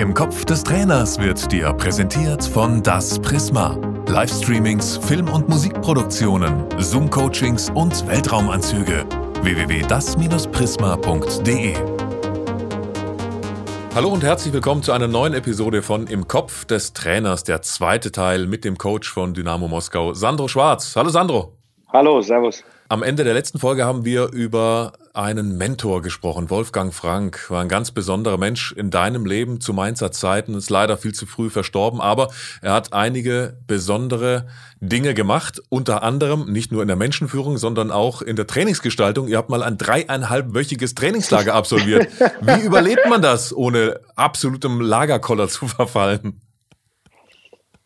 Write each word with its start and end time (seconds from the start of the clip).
Im 0.00 0.14
Kopf 0.14 0.46
des 0.46 0.64
Trainers 0.64 1.18
wird 1.18 1.52
dir 1.52 1.74
präsentiert 1.74 2.42
von 2.42 2.82
Das 2.82 3.18
Prisma. 3.18 3.76
Livestreamings, 4.08 4.96
Film- 4.96 5.28
und 5.28 5.46
Musikproduktionen, 5.46 6.64
Zoom-Coachings 6.78 7.68
und 7.74 8.08
Weltraumanzüge. 8.08 9.04
www.das-prisma.de 9.42 11.74
Hallo 13.94 14.08
und 14.08 14.24
herzlich 14.24 14.54
willkommen 14.54 14.82
zu 14.82 14.92
einer 14.92 15.06
neuen 15.06 15.34
Episode 15.34 15.82
von 15.82 16.06
Im 16.06 16.26
Kopf 16.26 16.64
des 16.64 16.94
Trainers, 16.94 17.44
der 17.44 17.60
zweite 17.60 18.10
Teil 18.10 18.46
mit 18.46 18.64
dem 18.64 18.78
Coach 18.78 19.12
von 19.12 19.34
Dynamo 19.34 19.68
Moskau, 19.68 20.14
Sandro 20.14 20.48
Schwarz. 20.48 20.96
Hallo 20.96 21.10
Sandro. 21.10 21.58
Hallo, 21.92 22.22
Servus. 22.22 22.64
Am 22.92 23.04
Ende 23.04 23.22
der 23.22 23.34
letzten 23.34 23.60
Folge 23.60 23.84
haben 23.84 24.04
wir 24.04 24.32
über 24.32 24.94
einen 25.14 25.56
Mentor 25.56 26.02
gesprochen. 26.02 26.50
Wolfgang 26.50 26.92
Frank 26.92 27.48
war 27.48 27.62
ein 27.62 27.68
ganz 27.68 27.92
besonderer 27.92 28.36
Mensch 28.36 28.72
in 28.72 28.90
deinem 28.90 29.26
Leben 29.26 29.60
zu 29.60 29.72
Mainzer 29.72 30.10
Zeiten, 30.10 30.54
ist 30.54 30.70
leider 30.70 30.96
viel 30.96 31.14
zu 31.14 31.24
früh 31.24 31.50
verstorben, 31.50 32.00
aber 32.00 32.30
er 32.62 32.72
hat 32.72 32.92
einige 32.92 33.56
besondere 33.68 34.48
Dinge 34.80 35.14
gemacht, 35.14 35.62
unter 35.68 36.02
anderem 36.02 36.50
nicht 36.50 36.72
nur 36.72 36.82
in 36.82 36.88
der 36.88 36.96
Menschenführung, 36.96 37.58
sondern 37.58 37.92
auch 37.92 38.22
in 38.22 38.34
der 38.34 38.48
Trainingsgestaltung. 38.48 39.28
Ihr 39.28 39.38
habt 39.38 39.50
mal 39.50 39.62
ein 39.62 39.78
dreieinhalbwöchiges 39.78 40.96
Trainingslager 40.96 41.54
absolviert. 41.54 42.08
Wie 42.40 42.60
überlebt 42.66 43.08
man 43.08 43.22
das, 43.22 43.56
ohne 43.56 44.00
absolutem 44.16 44.80
Lagerkoller 44.80 45.46
zu 45.46 45.68
verfallen? 45.68 46.40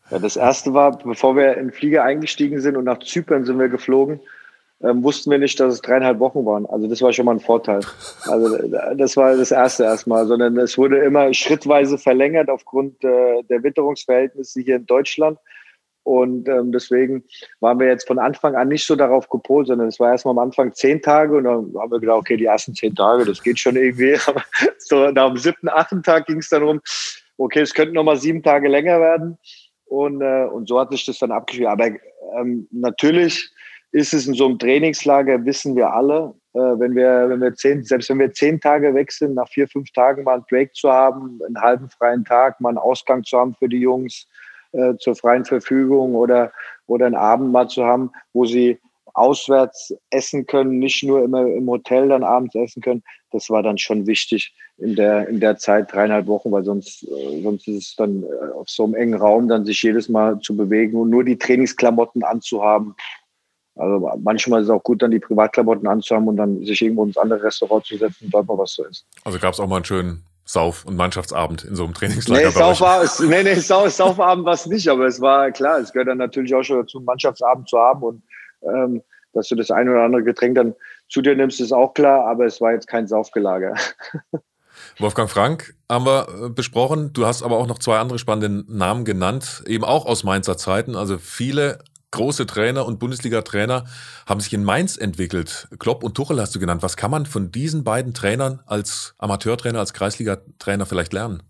Ja, 0.09 0.17
das 0.17 0.35
erste 0.35 0.73
war, 0.73 0.97
bevor 0.97 1.35
wir 1.35 1.57
in 1.57 1.67
den 1.67 1.71
Flieger 1.71 2.03
eingestiegen 2.03 2.59
sind 2.59 2.75
und 2.75 2.85
nach 2.85 2.97
Zypern 2.97 3.45
sind 3.45 3.59
wir 3.59 3.69
geflogen, 3.69 4.19
ähm, 4.81 5.03
wussten 5.03 5.31
wir 5.31 5.37
nicht, 5.37 5.59
dass 5.59 5.73
es 5.73 5.81
dreieinhalb 5.81 6.19
Wochen 6.19 6.45
waren. 6.45 6.65
Also 6.65 6.87
das 6.87 7.01
war 7.01 7.13
schon 7.13 7.25
mal 7.25 7.35
ein 7.35 7.39
Vorteil. 7.39 7.81
Also 8.25 8.57
das 8.95 9.15
war 9.15 9.35
das 9.35 9.51
erste 9.51 9.83
erstmal, 9.83 10.27
sondern 10.27 10.57
es 10.57 10.77
wurde 10.77 10.99
immer 10.99 11.33
schrittweise 11.33 11.97
verlängert 11.97 12.49
aufgrund 12.49 13.03
äh, 13.03 13.41
der 13.43 13.63
Witterungsverhältnisse 13.63 14.61
hier 14.61 14.75
in 14.77 14.85
Deutschland. 14.85 15.39
Und 16.03 16.47
ähm, 16.47 16.71
deswegen 16.71 17.23
waren 17.61 17.79
wir 17.79 17.87
jetzt 17.87 18.05
von 18.05 18.19
Anfang 18.19 18.55
an 18.55 18.67
nicht 18.67 18.85
so 18.85 18.95
darauf 18.95 19.27
gepolt, 19.27 19.67
sondern 19.67 19.87
es 19.87 19.99
war 19.99 20.11
erstmal 20.11 20.33
am 20.33 20.39
Anfang 20.39 20.71
zehn 20.71 21.01
Tage 21.01 21.37
und 21.37 21.45
dann 21.45 21.73
haben 21.79 21.91
wir 21.91 21.99
gedacht, 21.99 22.19
okay, 22.19 22.37
die 22.37 22.45
ersten 22.45 22.75
zehn 22.75 22.93
Tage, 22.93 23.25
das 23.25 23.41
geht 23.41 23.57
schon 23.57 23.75
irgendwie. 23.75 24.15
Aber 24.27 24.43
so 24.77 25.09
nach 25.09 25.29
dem 25.29 25.37
siebten, 25.37 25.67
achten 25.67 26.03
Tag 26.03 26.27
ging 26.27 26.37
es 26.37 26.49
dann 26.49 26.61
um, 26.61 26.81
okay, 27.37 27.61
es 27.61 27.73
könnten 27.73 27.95
nochmal 27.95 28.17
sieben 28.17 28.43
Tage 28.43 28.67
länger 28.67 28.99
werden. 28.99 29.39
Und, 29.85 30.21
äh, 30.21 30.45
und 30.45 30.67
so 30.67 30.79
hat 30.79 30.91
sich 30.91 31.05
das 31.05 31.17
dann 31.17 31.31
abgespielt. 31.31 31.69
Aber 31.69 31.87
ähm, 32.37 32.67
natürlich 32.71 33.51
ist 33.95 34.13
es 34.13 34.27
in 34.27 34.33
so 34.33 34.45
einem 34.45 34.59
Trainingslager, 34.59 35.45
wissen 35.45 35.73
wir 35.77 35.93
alle, 35.93 36.33
äh, 36.53 36.59
wenn 36.59 36.95
wir, 36.95 37.29
wenn 37.29 37.39
wir 37.39 37.55
zehn, 37.55 37.81
selbst 37.85 38.09
wenn 38.09 38.19
wir 38.19 38.33
zehn 38.33 38.59
Tage 38.59 38.93
weg 38.93 39.09
sind, 39.09 39.35
nach 39.35 39.47
vier, 39.47 39.69
fünf 39.69 39.89
Tagen 39.91 40.25
mal 40.25 40.33
einen 40.33 40.45
Break 40.49 40.75
zu 40.75 40.91
haben, 40.91 41.39
einen 41.45 41.61
halben 41.61 41.89
freien 41.89 42.25
Tag, 42.25 42.59
mal 42.59 42.69
einen 42.69 42.77
Ausgang 42.77 43.23
zu 43.23 43.37
haben 43.37 43.55
für 43.55 43.69
die 43.69 43.79
Jungs 43.79 44.27
äh, 44.73 44.95
zur 44.97 45.15
freien 45.15 45.45
Verfügung 45.45 46.13
oder, 46.15 46.51
oder 46.87 47.05
einen 47.05 47.15
Abend 47.15 47.53
mal 47.53 47.69
zu 47.69 47.85
haben, 47.85 48.11
wo 48.33 48.43
sie 48.43 48.79
auswärts 49.13 49.95
essen 50.09 50.45
können, 50.45 50.77
nicht 50.79 51.01
nur 51.03 51.23
immer 51.23 51.47
im 51.47 51.69
Hotel 51.69 52.09
dann 52.09 52.25
abends 52.25 52.53
essen 52.53 52.81
können. 52.81 53.01
Das 53.31 53.49
war 53.49 53.63
dann 53.63 53.77
schon 53.77 54.07
wichtig 54.07 54.53
in 54.77 54.95
der, 54.95 55.29
in 55.29 55.39
der 55.39 55.55
Zeit, 55.55 55.93
dreieinhalb 55.93 56.27
Wochen, 56.27 56.51
weil 56.51 56.65
sonst, 56.65 57.03
äh, 57.03 57.41
sonst 57.41 57.65
ist 57.69 57.77
es 57.77 57.95
dann 57.95 58.23
äh, 58.23 58.51
auf 58.55 58.69
so 58.69 58.83
einem 58.83 58.95
engen 58.95 59.13
Raum 59.13 59.47
dann 59.47 59.63
sich 59.63 59.81
jedes 59.81 60.09
Mal 60.09 60.37
zu 60.41 60.57
bewegen 60.57 60.97
und 60.97 61.11
nur 61.11 61.23
die 61.23 61.37
Trainingsklamotten 61.37 62.23
anzuhaben. 62.23 62.93
Also 63.75 64.09
manchmal 64.23 64.61
ist 64.61 64.67
es 64.67 64.71
auch 64.71 64.83
gut, 64.83 65.01
dann 65.01 65.11
die 65.11 65.19
Privatklamotten 65.19 65.87
anzuhaben 65.87 66.27
und 66.27 66.37
dann 66.37 66.63
sich 66.63 66.81
irgendwo 66.81 67.03
ins 67.03 67.17
andere 67.17 67.43
Restaurant 67.43 67.85
zu 67.85 67.97
setzen 67.97 68.25
und 68.25 68.33
dort 68.33 68.47
mal 68.47 68.57
was 68.57 68.71
zu 68.73 68.85
essen. 68.85 69.05
Also 69.23 69.37
gab 69.37 69.53
es 69.53 69.59
auch 69.59 69.67
mal 69.67 69.77
einen 69.77 69.85
schönen 69.85 70.23
Sauf- 70.45 70.85
und 70.85 70.95
Mannschaftsabend 70.95 71.63
in 71.65 71.75
so 71.75 71.83
einem 71.83 71.93
Trainingslager. 71.93 72.45
Nee, 72.45 72.51
Sauf 72.51 72.79
war, 72.79 73.03
es, 73.03 73.19
nee, 73.19 73.43
nee, 73.43 73.55
Sauf, 73.55 73.91
Saufabend 73.91 74.45
war 74.45 74.53
es 74.53 74.65
nicht, 74.65 74.87
aber 74.87 75.07
es 75.07 75.19
war 75.19 75.51
klar, 75.51 75.79
es 75.79 75.91
gehört 75.91 76.07
dann 76.07 76.19
natürlich 76.19 76.53
auch 76.55 76.63
schon 76.63 76.77
dazu, 76.77 76.99
einen 76.99 77.05
Mannschaftsabend 77.05 77.67
zu 77.67 77.77
haben 77.77 78.03
und 78.03 78.23
ähm, 78.61 79.01
dass 79.33 79.49
du 79.49 79.55
das 79.55 79.71
ein 79.71 79.89
oder 79.89 80.03
andere 80.03 80.23
Getränk 80.23 80.55
dann 80.55 80.75
zu 81.09 81.21
dir 81.21 81.35
nimmst, 81.35 81.59
ist 81.59 81.73
auch 81.73 81.93
klar, 81.93 82.25
aber 82.27 82.45
es 82.45 82.61
war 82.61 82.71
jetzt 82.71 82.87
kein 82.87 83.07
Saufgelager. 83.07 83.73
Wolfgang 84.99 85.29
Frank 85.29 85.73
haben 85.89 86.05
wir 86.05 86.27
äh, 86.29 86.49
besprochen. 86.49 87.11
Du 87.13 87.25
hast 87.25 87.43
aber 87.43 87.57
auch 87.57 87.67
noch 87.67 87.79
zwei 87.79 87.97
andere 87.97 88.19
spannende 88.19 88.63
Namen 88.71 89.03
genannt, 89.03 89.63
eben 89.67 89.83
auch 89.83 90.05
aus 90.05 90.23
Mainzer 90.23 90.57
Zeiten. 90.57 90.95
Also 90.95 91.17
viele 91.17 91.79
große 92.11 92.45
Trainer 92.45 92.85
und 92.85 92.99
Bundesliga-Trainer 92.99 93.85
haben 94.25 94.39
sich 94.39 94.53
in 94.53 94.63
Mainz 94.63 94.97
entwickelt. 94.97 95.67
Klopp 95.79 96.03
und 96.03 96.15
Tuchel 96.15 96.39
hast 96.39 96.55
du 96.55 96.59
genannt. 96.59 96.83
Was 96.83 96.97
kann 96.97 97.11
man 97.11 97.25
von 97.25 97.51
diesen 97.51 97.83
beiden 97.83 98.13
Trainern 98.13 98.61
als 98.65 99.15
Amateurtrainer, 99.17 99.79
als 99.79 99.93
Kreisliga-Trainer 99.93 100.85
vielleicht 100.85 101.13
lernen? 101.13 101.43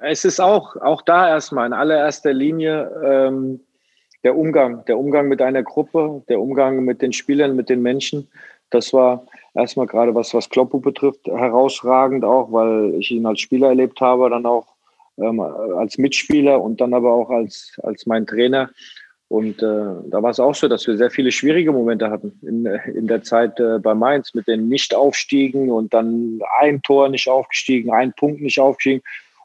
Es 0.00 0.24
ist 0.24 0.40
auch, 0.40 0.76
auch 0.76 1.02
da 1.02 1.28
erstmal 1.28 1.66
in 1.66 1.72
allererster 1.72 2.32
Linie 2.32 2.90
ähm, 3.04 3.60
der 4.22 4.36
Umgang, 4.36 4.84
der 4.86 4.98
Umgang 4.98 5.28
mit 5.28 5.42
einer 5.42 5.62
Gruppe, 5.62 6.22
der 6.28 6.40
Umgang 6.40 6.84
mit 6.84 7.02
den 7.02 7.12
Spielern, 7.12 7.56
mit 7.56 7.68
den 7.68 7.82
Menschen. 7.82 8.28
Das 8.70 8.92
war 8.92 9.26
erstmal 9.54 9.86
gerade 9.86 10.14
was, 10.14 10.34
was 10.34 10.50
Kloppo 10.50 10.78
betrifft, 10.78 11.26
herausragend 11.26 12.24
auch, 12.24 12.52
weil 12.52 12.94
ich 12.94 13.10
ihn 13.10 13.26
als 13.26 13.40
Spieler 13.40 13.68
erlebt 13.68 14.00
habe, 14.00 14.30
dann 14.30 14.46
auch 14.46 14.66
ähm, 15.18 15.40
als 15.40 15.98
Mitspieler 15.98 16.60
und 16.60 16.80
dann 16.80 16.94
aber 16.94 17.12
auch 17.12 17.30
als, 17.30 17.72
als 17.82 18.06
mein 18.06 18.26
Trainer. 18.26 18.70
Und 19.28 19.62
äh, 19.62 19.86
da 20.06 20.22
war 20.22 20.30
es 20.30 20.40
auch 20.40 20.54
so, 20.54 20.68
dass 20.68 20.86
wir 20.86 20.96
sehr 20.96 21.10
viele 21.10 21.30
schwierige 21.30 21.70
Momente 21.70 22.10
hatten 22.10 22.38
in, 22.42 22.64
in 22.94 23.06
der 23.06 23.22
Zeit 23.22 23.60
äh, 23.60 23.78
bei 23.78 23.94
Mainz 23.94 24.32
mit 24.32 24.48
den 24.48 24.68
Nicht-Aufstiegen 24.68 25.70
und 25.70 25.92
dann 25.92 26.40
ein 26.60 26.80
Tor 26.80 27.10
nicht 27.10 27.28
aufgestiegen, 27.28 27.92
ein 27.92 28.14
Punkt 28.14 28.40
nicht 28.40 28.58
aufgestiegen 28.58 29.02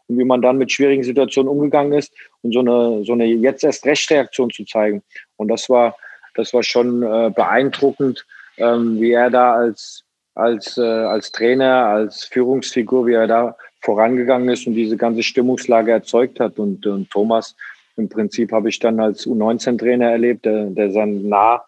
und 0.08 0.18
wie 0.18 0.24
man 0.24 0.42
dann 0.42 0.58
mit 0.58 0.72
schwierigen 0.72 1.04
Situationen 1.04 1.52
umgegangen 1.52 1.94
ist 1.94 2.14
und 2.44 2.54
so 2.54 2.60
eine, 2.60 3.04
so 3.04 3.12
eine 3.12 3.26
jetzt 3.26 3.66
erst 3.66 3.86
Rechtreaktion 3.86 4.52
zu 4.52 4.64
zeigen. 4.64 5.04
Und 5.36 5.50
das 5.50 5.70
war, 5.70 5.98
das 6.36 6.54
war 6.54 6.64
schon 6.64 7.04
äh, 7.04 7.30
beeindruckend, 7.36 8.26
ähm, 8.58 9.02
wie 9.02 9.12
er 9.12 9.30
da 9.30 9.54
als, 9.54 10.06
als, 10.34 10.78
äh, 10.78 10.82
als 10.82 11.34
Trainer, 11.34 11.88
als 11.88 12.24
Führungsfigur, 12.24 13.06
wie 13.08 13.14
er 13.14 13.28
da 13.28 13.58
vorangegangen 13.84 14.50
ist 14.50 14.66
und 14.66 14.74
diese 14.74 14.98
ganze 14.98 15.24
Stimmungslage 15.24 15.92
erzeugt 15.92 16.40
hat. 16.40 16.58
Und, 16.58 16.86
und 16.86 17.10
Thomas, 17.12 17.56
im 17.98 18.10
Prinzip 18.10 18.52
habe 18.52 18.70
ich 18.70 18.80
dann 18.80 19.00
als 19.00 19.28
U19-Trainer 19.28 20.12
erlebt, 20.12 20.46
der, 20.46 20.66
der 20.68 20.90
dann 20.90 21.28
nah 21.28 21.64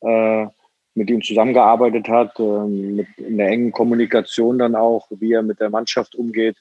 äh, 0.00 0.46
mit 0.94 1.10
ihm 1.10 1.22
zusammengearbeitet 1.22 2.08
hat, 2.08 2.38
äh, 2.38 2.42
mit 2.42 3.06
in 3.18 3.38
der 3.38 3.48
engen 3.48 3.72
Kommunikation 3.72 4.58
dann 4.58 4.74
auch, 4.74 5.06
wie 5.10 5.32
er 5.32 5.42
mit 5.42 5.60
der 5.60 5.70
Mannschaft 5.70 6.14
umgeht, 6.14 6.56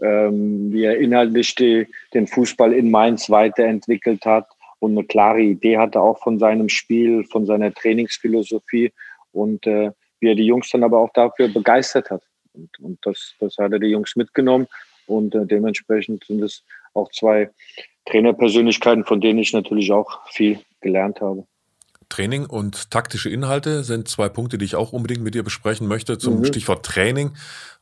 ähm, 0.00 0.72
wie 0.72 0.84
er 0.84 0.98
inhaltlich 0.98 1.54
die, 1.54 1.86
den 2.14 2.26
Fußball 2.26 2.72
in 2.72 2.90
Mainz 2.90 3.30
weiterentwickelt 3.30 4.24
hat 4.24 4.46
und 4.80 4.92
eine 4.92 5.06
klare 5.06 5.42
Idee 5.42 5.78
hatte 5.78 6.00
auch 6.00 6.18
von 6.22 6.38
seinem 6.38 6.68
Spiel, 6.68 7.24
von 7.24 7.46
seiner 7.46 7.72
Trainingsphilosophie 7.72 8.92
und 9.32 9.66
äh, 9.66 9.92
wie 10.20 10.28
er 10.28 10.34
die 10.34 10.46
Jungs 10.46 10.70
dann 10.70 10.84
aber 10.84 10.98
auch 10.98 11.12
dafür 11.12 11.48
begeistert 11.48 12.10
hat. 12.10 12.22
Und, 12.52 12.70
und 12.80 12.98
das, 13.02 13.34
das 13.40 13.56
hat 13.58 13.72
er 13.72 13.78
die 13.78 13.88
Jungs 13.88 14.16
mitgenommen 14.16 14.66
und 15.06 15.34
äh, 15.34 15.46
dementsprechend 15.46 16.24
sind 16.24 16.42
es 16.42 16.64
auch 16.94 17.10
zwei 17.10 17.50
Trainerpersönlichkeiten, 18.06 19.04
von 19.04 19.20
denen 19.20 19.38
ich 19.38 19.52
natürlich 19.52 19.92
auch 19.92 20.26
viel 20.28 20.60
gelernt 20.80 21.20
habe. 21.20 21.46
Training 22.08 22.46
und 22.46 22.90
taktische 22.90 23.30
Inhalte 23.30 23.84
sind 23.84 24.08
zwei 24.08 24.28
Punkte, 24.28 24.58
die 24.58 24.64
ich 24.64 24.74
auch 24.74 24.92
unbedingt 24.92 25.22
mit 25.22 25.34
dir 25.34 25.44
besprechen 25.44 25.86
möchte. 25.86 26.18
Zum 26.18 26.40
mhm. 26.40 26.44
Stichwort 26.44 26.84
Training. 26.84 27.32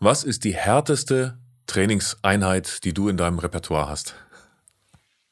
Was 0.00 0.22
ist 0.22 0.44
die 0.44 0.54
härteste 0.54 1.38
Trainingseinheit, 1.66 2.84
die 2.84 2.92
du 2.92 3.08
in 3.08 3.16
deinem 3.16 3.38
Repertoire 3.38 3.88
hast? 3.88 4.14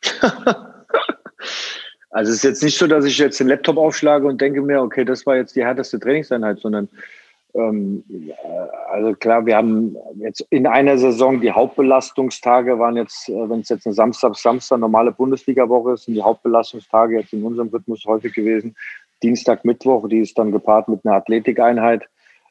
also 2.11 2.31
es 2.31 2.39
ist 2.39 2.45
jetzt 2.45 2.63
nicht 2.63 2.79
so, 2.79 2.87
dass 2.87 3.05
ich 3.05 3.19
jetzt 3.19 3.39
den 3.39 3.49
Laptop 3.49 3.77
aufschlage 3.77 4.27
und 4.27 4.41
denke 4.41 4.63
mir, 4.63 4.81
okay, 4.81 5.05
das 5.05 5.27
war 5.27 5.37
jetzt 5.37 5.55
die 5.57 5.65
härteste 5.65 6.01
Trainingseinheit, 6.01 6.61
sondern 6.61 6.89
also 7.59 9.15
klar, 9.15 9.47
wir 9.47 9.57
haben 9.57 9.97
jetzt 10.19 10.47
in 10.51 10.67
einer 10.67 10.99
Saison 10.99 11.41
die 11.41 11.53
Hauptbelastungstage 11.53 12.79
waren 12.79 12.97
jetzt, 12.97 13.29
äh, 13.29 13.49
wenn 13.49 13.61
es 13.61 13.69
jetzt 13.69 13.87
eine 13.87 13.95
Samstag, 13.95 14.37
Samstag 14.37 14.79
normale 14.79 15.13
Bundesliga-Woche 15.13 15.93
ist, 15.93 16.05
sind 16.05 16.15
die 16.15 16.23
Hauptbelastungstage 16.23 17.19
jetzt 17.19 17.33
in 17.33 17.45
unserem 17.45 17.69
Rhythmus 17.69 18.05
häufig 18.05 18.35
gewesen. 18.35 18.77
Dienstag, 19.23 19.65
Mittwoch, 19.65 20.09
die 20.09 20.19
ist 20.19 20.39
dann 20.39 20.53
gepaart 20.53 20.89
mit 20.89 21.05
einer 21.05 21.17
Athletikeinheit 21.17 22.03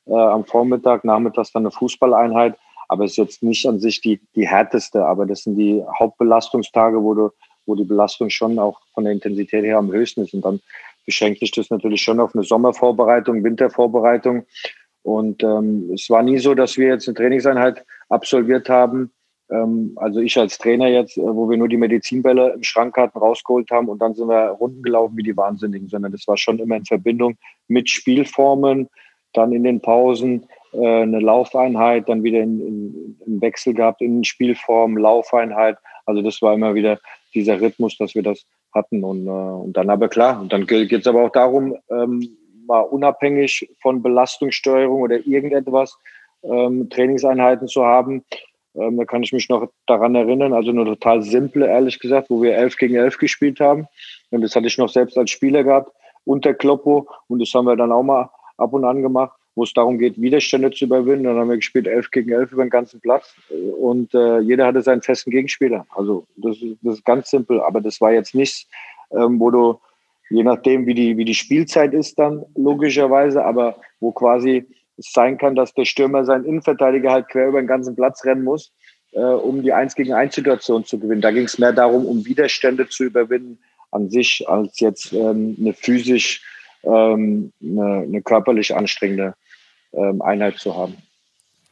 äh, 0.07 0.13
am 0.13 0.45
Vormittag, 0.45 1.03
nachmittags 1.03 1.51
dann 1.51 1.63
eine 1.63 1.71
Fußballeinheit. 1.71 2.57
Aber 2.87 3.05
es 3.05 3.11
ist 3.11 3.17
jetzt 3.17 3.43
nicht 3.43 3.67
an 3.67 3.79
sich 3.79 4.01
die, 4.01 4.19
die 4.35 4.47
härteste, 4.47 5.05
aber 5.05 5.25
das 5.25 5.43
sind 5.43 5.55
die 5.57 5.83
Hauptbelastungstage, 5.99 7.01
wo 7.01 7.13
du, 7.13 7.29
wo 7.65 7.75
die 7.75 7.83
Belastung 7.83 8.29
schon 8.29 8.59
auch 8.59 8.79
von 8.93 9.03
der 9.03 9.13
Intensität 9.13 9.63
her 9.63 9.77
am 9.77 9.91
höchsten 9.91 10.21
ist. 10.21 10.33
Und 10.33 10.45
dann 10.45 10.61
beschränkt 11.05 11.39
sich 11.39 11.51
das 11.51 11.69
natürlich 11.69 12.01
schon 12.01 12.19
auf 12.19 12.35
eine 12.35 12.43
Sommervorbereitung, 12.43 13.43
Wintervorbereitung 13.43 14.45
und 15.05 15.43
ähm, 15.43 15.91
es 15.93 16.09
war 16.09 16.23
nie 16.23 16.39
so, 16.39 16.55
dass 16.55 16.77
wir 16.77 16.87
jetzt 16.87 17.07
eine 17.07 17.13
Trainingseinheit 17.13 17.85
absolviert 18.09 18.69
haben. 18.69 19.11
Ähm, 19.51 19.91
also 19.97 20.19
ich 20.19 20.35
als 20.35 20.57
Trainer 20.57 20.87
jetzt, 20.87 21.15
äh, 21.15 21.21
wo 21.21 21.47
wir 21.47 21.57
nur 21.57 21.67
die 21.67 21.77
Medizinbälle 21.77 22.53
im 22.53 22.63
Schrank 22.63 22.97
hatten, 22.97 23.19
rausgeholt 23.19 23.69
haben 23.69 23.87
und 23.87 23.99
dann 24.01 24.15
sind 24.15 24.29
wir 24.29 24.47
Runden 24.49 24.81
gelaufen 24.81 25.15
wie 25.15 25.21
die 25.21 25.37
Wahnsinnigen, 25.37 25.89
sondern 25.89 26.11
das 26.11 26.27
war 26.27 26.37
schon 26.37 26.57
immer 26.57 26.75
in 26.75 26.85
Verbindung 26.85 27.37
mit 27.67 27.87
Spielformen, 27.87 28.89
dann 29.33 29.53
in 29.53 29.63
den 29.63 29.79
Pausen 29.79 30.47
äh, 30.73 31.03
eine 31.03 31.19
Laufeinheit, 31.19 32.09
dann 32.09 32.23
wieder 32.23 32.41
einen 32.41 33.15
Wechsel 33.27 33.75
gehabt 33.75 34.01
in 34.01 34.23
Spielform, 34.23 34.97
Laufeinheit. 34.97 35.77
Also 36.07 36.23
das 36.23 36.41
war 36.41 36.55
immer 36.55 36.73
wieder 36.73 36.99
dieser 37.35 37.61
Rhythmus, 37.61 37.95
dass 37.99 38.15
wir 38.15 38.23
das 38.23 38.43
hatten. 38.73 39.03
Und, 39.03 39.27
äh, 39.27 39.29
und 39.29 39.77
dann 39.77 39.91
aber 39.91 40.09
klar, 40.09 40.41
und 40.41 40.51
dann 40.51 40.65
geht 40.65 40.91
es 40.91 41.05
aber 41.05 41.25
auch 41.25 41.31
darum, 41.31 41.75
ähm, 41.91 42.27
mal 42.65 42.81
unabhängig 42.81 43.69
von 43.81 44.01
Belastungssteuerung 44.01 45.01
oder 45.01 45.25
irgendetwas 45.25 45.97
ähm, 46.43 46.89
Trainingseinheiten 46.89 47.67
zu 47.67 47.85
haben. 47.85 48.23
Ähm, 48.75 48.97
da 48.97 49.05
kann 49.05 49.23
ich 49.23 49.33
mich 49.33 49.49
noch 49.49 49.69
daran 49.87 50.15
erinnern, 50.15 50.53
also 50.53 50.71
nur 50.71 50.85
total 50.85 51.21
simple, 51.21 51.67
ehrlich 51.67 51.99
gesagt, 51.99 52.29
wo 52.29 52.41
wir 52.41 52.55
elf 52.55 52.77
gegen 52.77 52.95
elf 52.95 53.17
gespielt 53.17 53.59
haben. 53.59 53.87
Und 54.31 54.41
das 54.41 54.55
hatte 54.55 54.67
ich 54.67 54.77
noch 54.77 54.89
selbst 54.89 55.17
als 55.17 55.31
Spieler 55.31 55.63
gehabt 55.63 55.91
unter 56.25 56.53
Kloppo. 56.53 57.07
Und 57.27 57.39
das 57.39 57.53
haben 57.53 57.65
wir 57.65 57.75
dann 57.75 57.91
auch 57.91 58.03
mal 58.03 58.29
ab 58.57 58.73
und 58.73 58.83
an 58.83 59.01
gemacht, 59.01 59.37
wo 59.55 59.63
es 59.63 59.73
darum 59.73 59.97
geht, 59.97 60.19
Widerstände 60.19 60.71
zu 60.71 60.85
überwinden. 60.85 61.25
Dann 61.25 61.37
haben 61.37 61.49
wir 61.49 61.55
gespielt 61.55 61.87
elf 61.87 62.11
gegen 62.11 62.31
elf 62.31 62.51
über 62.51 62.65
den 62.65 62.69
ganzen 62.69 62.99
Platz. 62.99 63.33
Und 63.79 64.13
äh, 64.13 64.39
jeder 64.39 64.65
hatte 64.65 64.81
seinen 64.81 65.01
festen 65.01 65.31
Gegenspieler. 65.31 65.85
Also 65.95 66.25
das, 66.35 66.57
das 66.81 66.95
ist 66.95 67.05
ganz 67.05 67.29
simpel. 67.29 67.61
Aber 67.61 67.79
das 67.79 68.01
war 68.01 68.11
jetzt 68.11 68.35
nichts, 68.35 68.67
ähm, 69.11 69.39
wo 69.39 69.51
du, 69.51 69.79
je 70.29 70.43
nachdem, 70.43 70.85
wie 70.85 70.93
die, 70.93 71.17
wie 71.17 71.25
die 71.25 71.35
Spielzeit 71.35 71.93
ist 71.93 72.17
dann, 72.17 72.43
logischerweise, 72.55 73.43
aber 73.43 73.77
wo 73.99 74.11
quasi 74.11 74.65
es 74.97 75.11
sein 75.11 75.37
kann, 75.37 75.55
dass 75.55 75.73
der 75.73 75.85
Stürmer 75.85 76.25
seinen 76.25 76.45
Innenverteidiger 76.45 77.11
halt 77.11 77.29
quer 77.29 77.47
über 77.47 77.61
den 77.61 77.67
ganzen 77.67 77.95
Platz 77.95 78.23
rennen 78.25 78.43
muss, 78.43 78.71
äh, 79.11 79.19
um 79.19 79.61
die 79.61 79.73
1 79.73 79.95
gegen 79.95 80.13
1 80.13 80.35
Situation 80.35 80.85
zu 80.85 80.99
gewinnen. 80.99 81.21
Da 81.21 81.31
ging 81.31 81.45
es 81.45 81.57
mehr 81.57 81.73
darum, 81.73 82.05
um 82.05 82.25
Widerstände 82.25 82.87
zu 82.87 83.03
überwinden 83.03 83.59
an 83.91 84.09
sich, 84.09 84.47
als 84.47 84.79
jetzt 84.79 85.13
ähm, 85.13 85.55
eine 85.59 85.73
physisch, 85.73 86.43
ähm, 86.83 87.51
eine, 87.61 88.03
eine, 88.03 88.21
körperlich 88.21 88.75
anstrengende 88.75 89.35
ähm, 89.93 90.21
Einheit 90.21 90.57
zu 90.57 90.75
haben. 90.75 90.95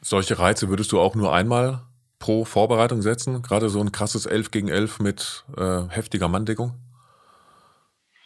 Solche 0.00 0.38
Reize 0.38 0.68
würdest 0.68 0.92
du 0.92 1.00
auch 1.00 1.14
nur 1.14 1.32
einmal 1.32 1.80
pro 2.18 2.44
Vorbereitung 2.44 3.02
setzen? 3.02 3.42
Gerade 3.42 3.68
so 3.68 3.80
ein 3.80 3.92
krasses 3.92 4.26
11 4.26 4.50
gegen 4.50 4.68
11 4.68 5.00
mit 5.00 5.44
äh, 5.56 5.82
heftiger 5.88 6.28
Manndeckung? 6.28 6.72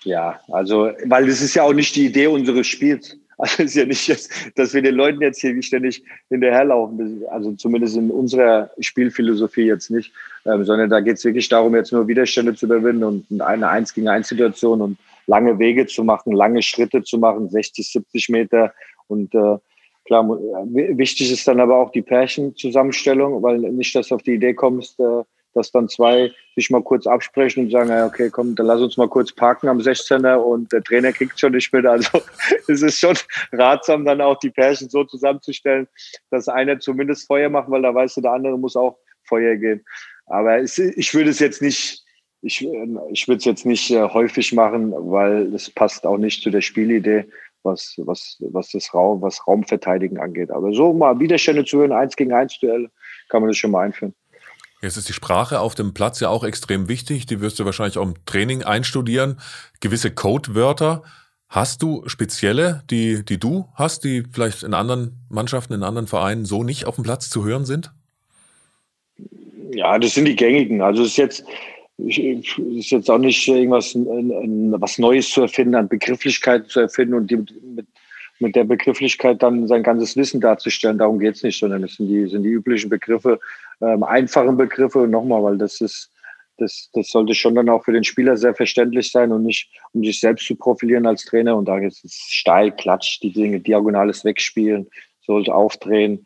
Ja, 0.08 0.40
also, 0.48 0.90
weil 1.04 1.26
das 1.26 1.42
ist 1.42 1.54
ja 1.54 1.64
auch 1.64 1.74
nicht 1.74 1.94
die 1.94 2.06
Idee 2.06 2.28
unseres 2.28 2.66
Spiels. 2.66 3.16
Also 3.40 3.62
ist 3.62 3.76
ja 3.76 3.84
nicht, 3.84 4.08
dass 4.56 4.74
wir 4.74 4.82
den 4.82 4.96
Leuten 4.96 5.22
jetzt 5.22 5.40
hier 5.40 5.62
ständig 5.62 6.02
hinterherlaufen. 6.28 7.22
Also 7.30 7.52
zumindest 7.52 7.96
in 7.96 8.10
unserer 8.10 8.68
Spielphilosophie 8.80 9.62
jetzt 9.66 9.92
nicht, 9.92 10.12
ähm, 10.44 10.64
sondern 10.64 10.90
da 10.90 10.98
geht 10.98 11.18
es 11.18 11.24
wirklich 11.24 11.48
darum, 11.48 11.76
jetzt 11.76 11.92
nur 11.92 12.08
Widerstände 12.08 12.56
zu 12.56 12.66
überwinden 12.66 13.04
und 13.04 13.40
eine 13.40 13.68
Eins 13.68 13.94
gegen 13.94 14.08
eins 14.08 14.26
Situation 14.26 14.80
und 14.80 14.98
lange 15.28 15.56
Wege 15.60 15.86
zu 15.86 16.02
machen, 16.02 16.32
lange 16.32 16.62
Schritte 16.62 17.04
zu 17.04 17.16
machen, 17.16 17.48
60, 17.48 17.88
70 17.88 18.28
Meter 18.30 18.74
und 19.06 19.32
äh, 19.36 19.58
Klar, 20.04 20.26
wichtig 20.26 21.30
ist 21.30 21.46
dann 21.46 21.60
aber 21.60 21.76
auch 21.76 21.92
die 21.92 22.00
Pärchenzusammenstellung, 22.00 23.42
weil 23.42 23.58
nicht, 23.58 23.94
dass 23.94 24.08
du 24.08 24.14
auf 24.14 24.22
die 24.22 24.36
Idee 24.36 24.54
kommst, 24.54 24.98
äh, 24.98 25.22
dass 25.58 25.72
dann 25.72 25.88
zwei 25.88 26.32
sich 26.54 26.70
mal 26.70 26.82
kurz 26.82 27.06
absprechen 27.06 27.64
und 27.64 27.70
sagen, 27.70 27.90
okay, 28.02 28.30
komm, 28.30 28.54
dann 28.54 28.66
lass 28.66 28.80
uns 28.80 28.96
mal 28.96 29.08
kurz 29.08 29.32
parken 29.32 29.68
am 29.68 29.78
16er 29.78 30.36
und 30.36 30.72
der 30.72 30.82
Trainer 30.82 31.12
kriegt 31.12 31.38
schon 31.38 31.52
nicht 31.52 31.72
mit. 31.72 31.84
Also 31.88 32.20
es 32.68 32.82
ist 32.82 32.98
schon 32.98 33.16
ratsam, 33.52 34.04
dann 34.04 34.20
auch 34.20 34.38
die 34.38 34.50
Pärchen 34.50 34.88
so 34.88 35.04
zusammenzustellen, 35.04 35.88
dass 36.30 36.48
einer 36.48 36.78
zumindest 36.78 37.26
Feuer 37.26 37.48
macht, 37.48 37.70
weil 37.70 37.82
da 37.82 37.94
weißt 37.94 38.16
du, 38.16 38.20
der 38.20 38.32
andere 38.32 38.58
muss 38.58 38.76
auch 38.76 38.98
Feuer 39.24 39.56
gehen. 39.56 39.84
Aber 40.26 40.58
es, 40.58 40.78
ich 40.78 41.14
würde 41.14 41.30
es 41.30 41.38
jetzt 41.38 41.62
nicht, 41.62 42.04
ich, 42.42 42.62
ich 43.10 43.28
würde 43.28 43.38
es 43.38 43.44
jetzt 43.44 43.66
nicht 43.66 43.90
äh, 43.90 44.02
häufig 44.02 44.52
machen, 44.52 44.92
weil 44.96 45.54
es 45.54 45.70
passt 45.70 46.06
auch 46.06 46.18
nicht 46.18 46.42
zu 46.42 46.50
der 46.50 46.60
Spielidee, 46.60 47.24
was, 47.62 47.94
was, 47.98 48.36
was 48.40 48.70
das 48.70 48.92
Raum, 48.94 49.22
was 49.22 49.46
Raumverteidigen 49.46 50.18
angeht. 50.18 50.50
Aber 50.50 50.72
so 50.72 50.92
mal 50.92 51.18
Widerstände 51.18 51.64
zu 51.64 51.78
hören, 51.78 51.92
eins 51.92 52.16
gegen 52.16 52.32
eins 52.32 52.58
Duell, 52.58 52.90
kann 53.28 53.42
man 53.42 53.50
das 53.50 53.58
schon 53.58 53.70
mal 53.70 53.86
einführen. 53.86 54.14
Jetzt 54.80 54.96
ist 54.96 55.08
die 55.08 55.12
Sprache 55.12 55.60
auf 55.60 55.74
dem 55.74 55.92
Platz 55.92 56.20
ja 56.20 56.28
auch 56.28 56.44
extrem 56.44 56.88
wichtig. 56.88 57.26
Die 57.26 57.40
wirst 57.40 57.58
du 57.58 57.64
wahrscheinlich 57.64 57.98
auch 57.98 58.06
im 58.06 58.14
Training 58.26 58.62
einstudieren. 58.62 59.38
Gewisse 59.80 60.12
Codewörter. 60.12 61.02
Hast 61.48 61.82
du 61.82 62.02
spezielle, 62.06 62.82
die, 62.90 63.24
die 63.24 63.38
du 63.38 63.66
hast, 63.74 64.04
die 64.04 64.22
vielleicht 64.30 64.62
in 64.62 64.74
anderen 64.74 65.16
Mannschaften, 65.30 65.72
in 65.72 65.82
anderen 65.82 66.06
Vereinen 66.06 66.44
so 66.44 66.62
nicht 66.62 66.86
auf 66.86 66.96
dem 66.96 67.04
Platz 67.04 67.30
zu 67.30 67.44
hören 67.44 67.64
sind? 67.64 67.90
Ja, 69.72 69.98
das 69.98 70.14
sind 70.14 70.26
die 70.26 70.36
gängigen. 70.36 70.82
Also 70.82 71.02
es 71.02 71.10
ist 71.10 71.16
jetzt, 71.16 71.44
ist 71.96 72.90
jetzt 72.90 73.10
auch 73.10 73.18
nicht 73.18 73.48
irgendwas 73.48 73.94
was 73.94 74.98
Neues 74.98 75.30
zu 75.30 75.40
erfinden, 75.40 75.74
an 75.74 75.88
Begrifflichkeiten 75.88 76.68
zu 76.68 76.80
erfinden 76.80 77.14
und 77.14 77.30
die 77.30 77.36
mit 77.36 77.86
mit 78.40 78.54
der 78.54 78.64
Begrifflichkeit 78.64 79.42
dann 79.42 79.66
sein 79.66 79.82
ganzes 79.82 80.16
Wissen 80.16 80.40
darzustellen. 80.40 80.98
Darum 80.98 81.18
geht's 81.18 81.42
nicht, 81.42 81.58
sondern 81.58 81.82
es 81.82 81.96
sind 81.96 82.08
die, 82.08 82.26
sind 82.28 82.42
die 82.42 82.50
üblichen 82.50 82.88
Begriffe, 82.88 83.40
ähm, 83.80 84.02
einfachen 84.02 84.56
Begriffe. 84.56 85.00
Und 85.00 85.10
nochmal, 85.10 85.42
weil 85.42 85.58
das 85.58 85.80
ist, 85.80 86.10
das, 86.56 86.90
das 86.92 87.08
sollte 87.08 87.34
schon 87.34 87.54
dann 87.54 87.68
auch 87.68 87.84
für 87.84 87.92
den 87.92 88.04
Spieler 88.04 88.36
sehr 88.36 88.54
verständlich 88.54 89.10
sein 89.10 89.32
und 89.32 89.44
nicht, 89.44 89.70
um 89.92 90.04
sich 90.04 90.20
selbst 90.20 90.46
zu 90.46 90.56
profilieren 90.56 91.06
als 91.06 91.24
Trainer. 91.24 91.56
Und 91.56 91.66
da 91.66 91.78
ist 91.78 92.04
es 92.04 92.14
steil, 92.14 92.72
klatsch, 92.72 93.20
die 93.22 93.32
Dinge, 93.32 93.60
diagonales 93.60 94.24
Wegspielen, 94.24 94.88
sollte 95.20 95.54
aufdrehen, 95.54 96.24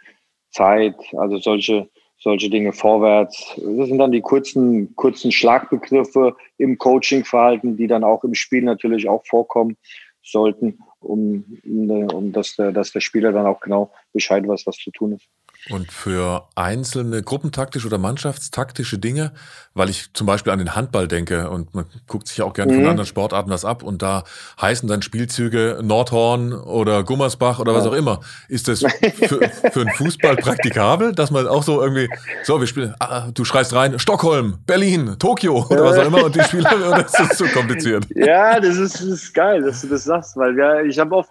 Zeit, 0.50 0.96
also 1.16 1.38
solche, 1.38 1.88
solche 2.18 2.50
Dinge 2.50 2.72
vorwärts. 2.72 3.54
Das 3.56 3.88
sind 3.88 3.98
dann 3.98 4.12
die 4.12 4.20
kurzen, 4.20 4.94
kurzen 4.96 5.32
Schlagbegriffe 5.32 6.36
im 6.58 6.78
Coachingverhalten, 6.78 7.76
die 7.76 7.86
dann 7.86 8.04
auch 8.04 8.22
im 8.24 8.34
Spiel 8.34 8.62
natürlich 8.62 9.08
auch 9.08 9.24
vorkommen 9.26 9.76
sollten 10.22 10.78
um, 11.02 11.44
um 11.64 12.32
dass, 12.32 12.56
der, 12.56 12.72
dass 12.72 12.92
der 12.92 13.00
Spieler 13.00 13.32
dann 13.32 13.46
auch 13.46 13.60
genau 13.60 13.92
Bescheid 14.12 14.46
weiß, 14.46 14.66
was 14.66 14.76
zu 14.76 14.90
tun 14.90 15.12
ist. 15.12 15.28
Und 15.70 15.92
für 15.92 16.48
einzelne 16.56 17.22
gruppentaktische 17.22 17.86
oder 17.86 17.96
mannschaftstaktische 17.96 18.98
Dinge, 18.98 19.32
weil 19.74 19.90
ich 19.90 20.12
zum 20.12 20.26
Beispiel 20.26 20.52
an 20.52 20.58
den 20.58 20.74
Handball 20.74 21.06
denke 21.06 21.50
und 21.50 21.72
man 21.72 21.84
guckt 22.08 22.26
sich 22.26 22.42
auch 22.42 22.52
gerne 22.52 22.72
mhm. 22.72 22.78
von 22.78 22.86
anderen 22.88 23.06
Sportarten 23.06 23.48
das 23.48 23.64
ab 23.64 23.84
und 23.84 24.02
da 24.02 24.24
heißen 24.60 24.88
dann 24.88 25.02
Spielzüge 25.02 25.78
Nordhorn 25.80 26.52
oder 26.52 27.04
Gummersbach 27.04 27.60
oder 27.60 27.74
was 27.74 27.84
ja. 27.84 27.90
auch 27.90 27.94
immer. 27.94 28.20
Ist 28.48 28.66
das 28.66 28.80
für, 29.14 29.40
für 29.72 29.80
einen 29.80 29.90
Fußball 29.90 30.34
praktikabel, 30.36 31.12
dass 31.12 31.30
man 31.30 31.46
auch 31.46 31.62
so 31.62 31.80
irgendwie, 31.80 32.08
so, 32.42 32.58
wir 32.58 32.66
spielen, 32.66 32.94
ah, 32.98 33.30
du 33.32 33.44
schreist 33.44 33.72
rein, 33.72 34.00
Stockholm, 34.00 34.58
Berlin, 34.66 35.14
Tokio 35.20 35.64
oder 35.70 35.84
was 35.84 35.96
auch 35.96 36.06
immer 36.06 36.24
und 36.24 36.34
die 36.34 36.42
Spieler, 36.42 36.74
oder 36.88 37.06
ist 37.06 37.16
das 37.16 37.36
zu 37.36 37.46
kompliziert? 37.46 38.04
Ja, 38.16 38.58
das 38.58 38.78
ist, 38.78 38.94
das 38.94 39.02
ist 39.02 39.32
geil, 39.32 39.62
dass 39.62 39.82
du 39.82 39.86
das 39.86 40.02
sagst, 40.04 40.36
weil 40.36 40.56
wir, 40.56 40.84
ich 40.86 40.98
habe 40.98 41.14
oft, 41.14 41.30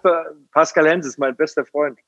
Pascal 0.52 0.88
Hens 0.88 1.06
ist 1.06 1.18
mein 1.18 1.36
bester 1.36 1.66
Freund. 1.66 1.98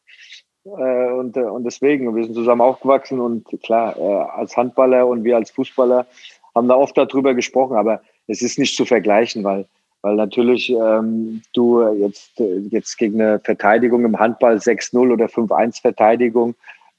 Äh, 0.64 1.12
und, 1.12 1.36
äh, 1.36 1.40
und 1.40 1.64
deswegen, 1.64 2.14
wir 2.14 2.24
sind 2.24 2.34
zusammen 2.34 2.62
aufgewachsen 2.62 3.20
und 3.20 3.46
klar, 3.62 3.96
äh, 3.98 4.40
als 4.40 4.56
Handballer 4.56 5.06
und 5.06 5.24
wir 5.24 5.36
als 5.36 5.50
Fußballer 5.50 6.06
haben 6.54 6.68
da 6.68 6.76
oft 6.76 6.96
darüber 6.96 7.34
gesprochen, 7.34 7.76
aber 7.76 8.00
es 8.26 8.40
ist 8.40 8.58
nicht 8.58 8.76
zu 8.76 8.84
vergleichen, 8.84 9.44
weil, 9.44 9.66
weil 10.02 10.14
natürlich 10.14 10.70
ähm, 10.70 11.42
du 11.52 11.82
jetzt, 11.94 12.40
jetzt 12.70 12.96
gegen 12.96 13.20
eine 13.20 13.40
Verteidigung 13.40 14.04
im 14.04 14.18
Handball 14.18 14.56
6-0 14.56 15.12
oder 15.12 15.26
5-1 15.26 15.80
Verteidigung, 15.82 16.54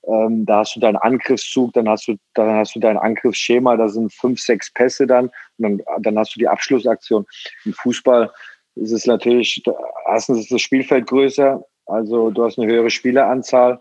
ähm, 0.08 0.46
da 0.46 0.60
hast 0.60 0.76
du 0.76 0.80
deinen 0.80 0.98
Angriffszug, 0.98 1.74
dann 1.74 1.90
hast 1.90 2.08
du, 2.08 2.16
dann 2.36 2.52
hast 2.52 2.76
du 2.76 2.80
dein 2.80 2.98
Angriffsschema, 2.98 3.78
da 3.78 3.90
sind 3.90 4.14
fünf, 4.14 4.40
sechs 4.40 4.72
Pässe 4.72 5.08
dann 5.08 5.32
und 5.58 5.60
dann, 5.60 5.82
dann 6.02 6.20
hast 6.20 6.36
du 6.36 6.40
die 6.40 6.48
Abschlussaktion. 6.48 7.26
Im 7.64 7.74
Fußball 7.74 8.32
ist 8.76 8.92
es 8.92 9.08
natürlich, 9.08 9.64
erstens 10.06 10.40
ist 10.40 10.52
das 10.52 10.62
Spielfeld 10.62 11.08
größer, 11.08 11.64
also 11.86 12.32
du 12.32 12.44
hast 12.44 12.60
eine 12.60 12.72
höhere 12.72 12.90
Spieleranzahl 12.90 13.80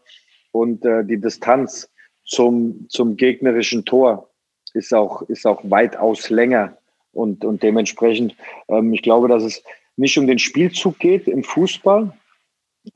und 0.53 0.85
äh, 0.85 1.05
die 1.05 1.21
Distanz 1.21 1.91
zum, 2.25 2.87
zum 2.89 3.17
gegnerischen 3.17 3.85
Tor 3.85 4.31
ist 4.73 4.93
auch, 4.93 5.23
ist 5.23 5.47
auch 5.47 5.61
weitaus 5.65 6.31
länger. 6.31 6.77
Und, 7.13 7.45
und 7.45 7.63
dementsprechend, 7.63 8.35
ähm, 8.69 8.93
ich 8.93 9.03
glaube, 9.03 9.29
dass 9.29 9.43
es 9.43 9.63
nicht 9.97 10.19
um 10.19 10.27
den 10.27 10.39
Spielzug 10.39 10.99
geht 10.99 11.29
im 11.29 11.45
Fußball, 11.45 12.13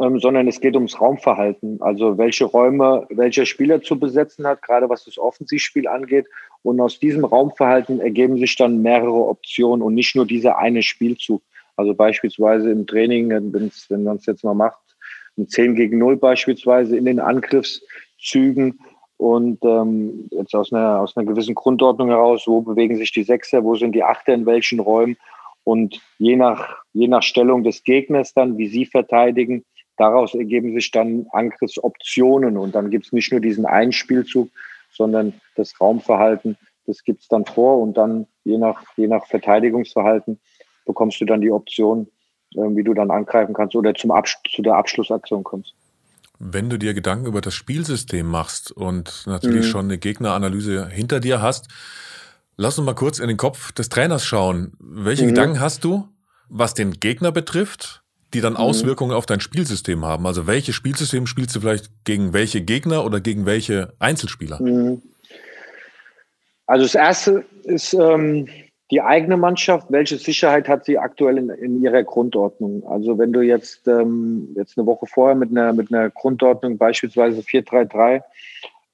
ähm, 0.00 0.18
sondern 0.18 0.48
es 0.48 0.60
geht 0.60 0.74
ums 0.74 1.00
Raumverhalten. 1.00 1.80
Also 1.80 2.18
welche 2.18 2.44
Räume 2.44 3.06
welcher 3.10 3.46
Spieler 3.46 3.80
zu 3.80 3.98
besetzen 3.98 4.46
hat, 4.46 4.62
gerade 4.62 4.88
was 4.88 5.04
das 5.04 5.18
Offensivspiel 5.18 5.86
angeht. 5.86 6.26
Und 6.62 6.80
aus 6.80 6.98
diesem 6.98 7.24
Raumverhalten 7.24 8.00
ergeben 8.00 8.38
sich 8.38 8.56
dann 8.56 8.82
mehrere 8.82 9.28
Optionen 9.28 9.82
und 9.82 9.94
nicht 9.94 10.16
nur 10.16 10.26
dieser 10.26 10.58
eine 10.58 10.82
Spielzug. 10.82 11.42
Also 11.76 11.94
beispielsweise 11.94 12.70
im 12.70 12.86
Training, 12.86 13.30
wenn 13.30 14.02
man 14.02 14.16
es 14.16 14.26
jetzt 14.26 14.42
mal 14.42 14.54
macht, 14.54 14.80
ein 15.38 15.48
10 15.48 15.74
gegen 15.74 15.98
0 15.98 16.16
beispielsweise 16.16 16.96
in 16.96 17.04
den 17.04 17.20
Angriffszügen. 17.20 18.80
Und 19.16 19.64
ähm, 19.64 20.28
jetzt 20.30 20.54
aus 20.54 20.72
einer, 20.72 21.00
aus 21.00 21.16
einer 21.16 21.26
gewissen 21.26 21.54
Grundordnung 21.54 22.08
heraus, 22.08 22.44
wo 22.46 22.60
bewegen 22.60 22.96
sich 22.96 23.12
die 23.12 23.24
Sechser, 23.24 23.64
wo 23.64 23.74
sind 23.74 23.92
die 23.92 24.04
Achter, 24.04 24.34
in 24.34 24.46
welchen 24.46 24.78
Räumen. 24.78 25.16
Und 25.64 26.00
je 26.18 26.36
nach, 26.36 26.76
je 26.92 27.08
nach 27.08 27.22
Stellung 27.22 27.64
des 27.64 27.82
Gegners 27.82 28.32
dann, 28.32 28.56
wie 28.58 28.68
sie 28.68 28.86
verteidigen, 28.86 29.64
daraus 29.96 30.34
ergeben 30.34 30.72
sich 30.72 30.90
dann 30.90 31.26
Angriffsoptionen. 31.32 32.56
Und 32.56 32.74
dann 32.74 32.90
gibt 32.90 33.06
es 33.06 33.12
nicht 33.12 33.32
nur 33.32 33.40
diesen 33.40 33.66
einen 33.66 33.92
Spielzug, 33.92 34.48
sondern 34.92 35.34
das 35.56 35.80
Raumverhalten, 35.80 36.56
das 36.86 37.02
gibt 37.04 37.22
es 37.22 37.28
dann 37.28 37.44
vor. 37.44 37.80
Und 37.80 37.96
dann 37.96 38.26
je 38.44 38.56
nach, 38.56 38.82
je 38.96 39.08
nach 39.08 39.26
Verteidigungsverhalten 39.26 40.40
bekommst 40.86 41.20
du 41.20 41.24
dann 41.24 41.40
die 41.40 41.50
Option, 41.50 42.08
wie 42.54 42.82
du 42.82 42.94
dann 42.94 43.10
angreifen 43.10 43.54
kannst 43.54 43.74
oder 43.74 43.94
zum 43.94 44.10
Abs 44.10 44.36
zu 44.50 44.62
der 44.62 44.74
Abschlussaktion 44.74 45.44
kommst. 45.44 45.74
Wenn 46.38 46.70
du 46.70 46.78
dir 46.78 46.94
Gedanken 46.94 47.26
über 47.26 47.40
das 47.40 47.54
Spielsystem 47.54 48.26
machst 48.26 48.70
und 48.70 49.24
natürlich 49.26 49.66
mhm. 49.66 49.70
schon 49.70 49.84
eine 49.86 49.98
Gegneranalyse 49.98 50.88
hinter 50.88 51.20
dir 51.20 51.42
hast, 51.42 51.68
lass 52.56 52.78
uns 52.78 52.86
mal 52.86 52.94
kurz 52.94 53.18
in 53.18 53.28
den 53.28 53.36
Kopf 53.36 53.72
des 53.72 53.88
Trainers 53.88 54.24
schauen. 54.24 54.72
Welche 54.78 55.24
mhm. 55.24 55.30
Gedanken 55.30 55.60
hast 55.60 55.84
du, 55.84 56.08
was 56.48 56.74
den 56.74 56.92
Gegner 56.92 57.32
betrifft, 57.32 58.04
die 58.34 58.40
dann 58.40 58.52
mhm. 58.52 58.60
Auswirkungen 58.60 59.12
auf 59.12 59.26
dein 59.26 59.40
Spielsystem 59.40 60.04
haben? 60.04 60.26
Also 60.26 60.46
welches 60.46 60.76
Spielsystem 60.76 61.26
spielst 61.26 61.56
du 61.56 61.60
vielleicht 61.60 61.90
gegen 62.04 62.32
welche 62.32 62.60
Gegner 62.60 63.04
oder 63.04 63.20
gegen 63.20 63.44
welche 63.44 63.94
Einzelspieler? 63.98 64.62
Mhm. 64.62 65.02
Also 66.66 66.84
das 66.84 66.94
erste 66.94 67.44
ist 67.64 67.94
ähm, 67.94 68.46
die 68.90 69.02
eigene 69.02 69.36
Mannschaft. 69.36 69.86
Welche 69.90 70.16
Sicherheit 70.16 70.68
hat 70.68 70.84
sie 70.84 70.98
aktuell 70.98 71.38
in, 71.38 71.50
in 71.50 71.82
ihrer 71.82 72.02
Grundordnung? 72.02 72.84
Also 72.86 73.18
wenn 73.18 73.32
du 73.32 73.40
jetzt, 73.40 73.86
ähm, 73.86 74.48
jetzt 74.56 74.78
eine 74.78 74.86
Woche 74.86 75.06
vorher 75.06 75.36
mit 75.36 75.50
einer, 75.50 75.72
mit 75.72 75.92
einer 75.92 76.10
Grundordnung 76.10 76.78
beispielsweise 76.78 77.40
4-3-3 77.40 78.22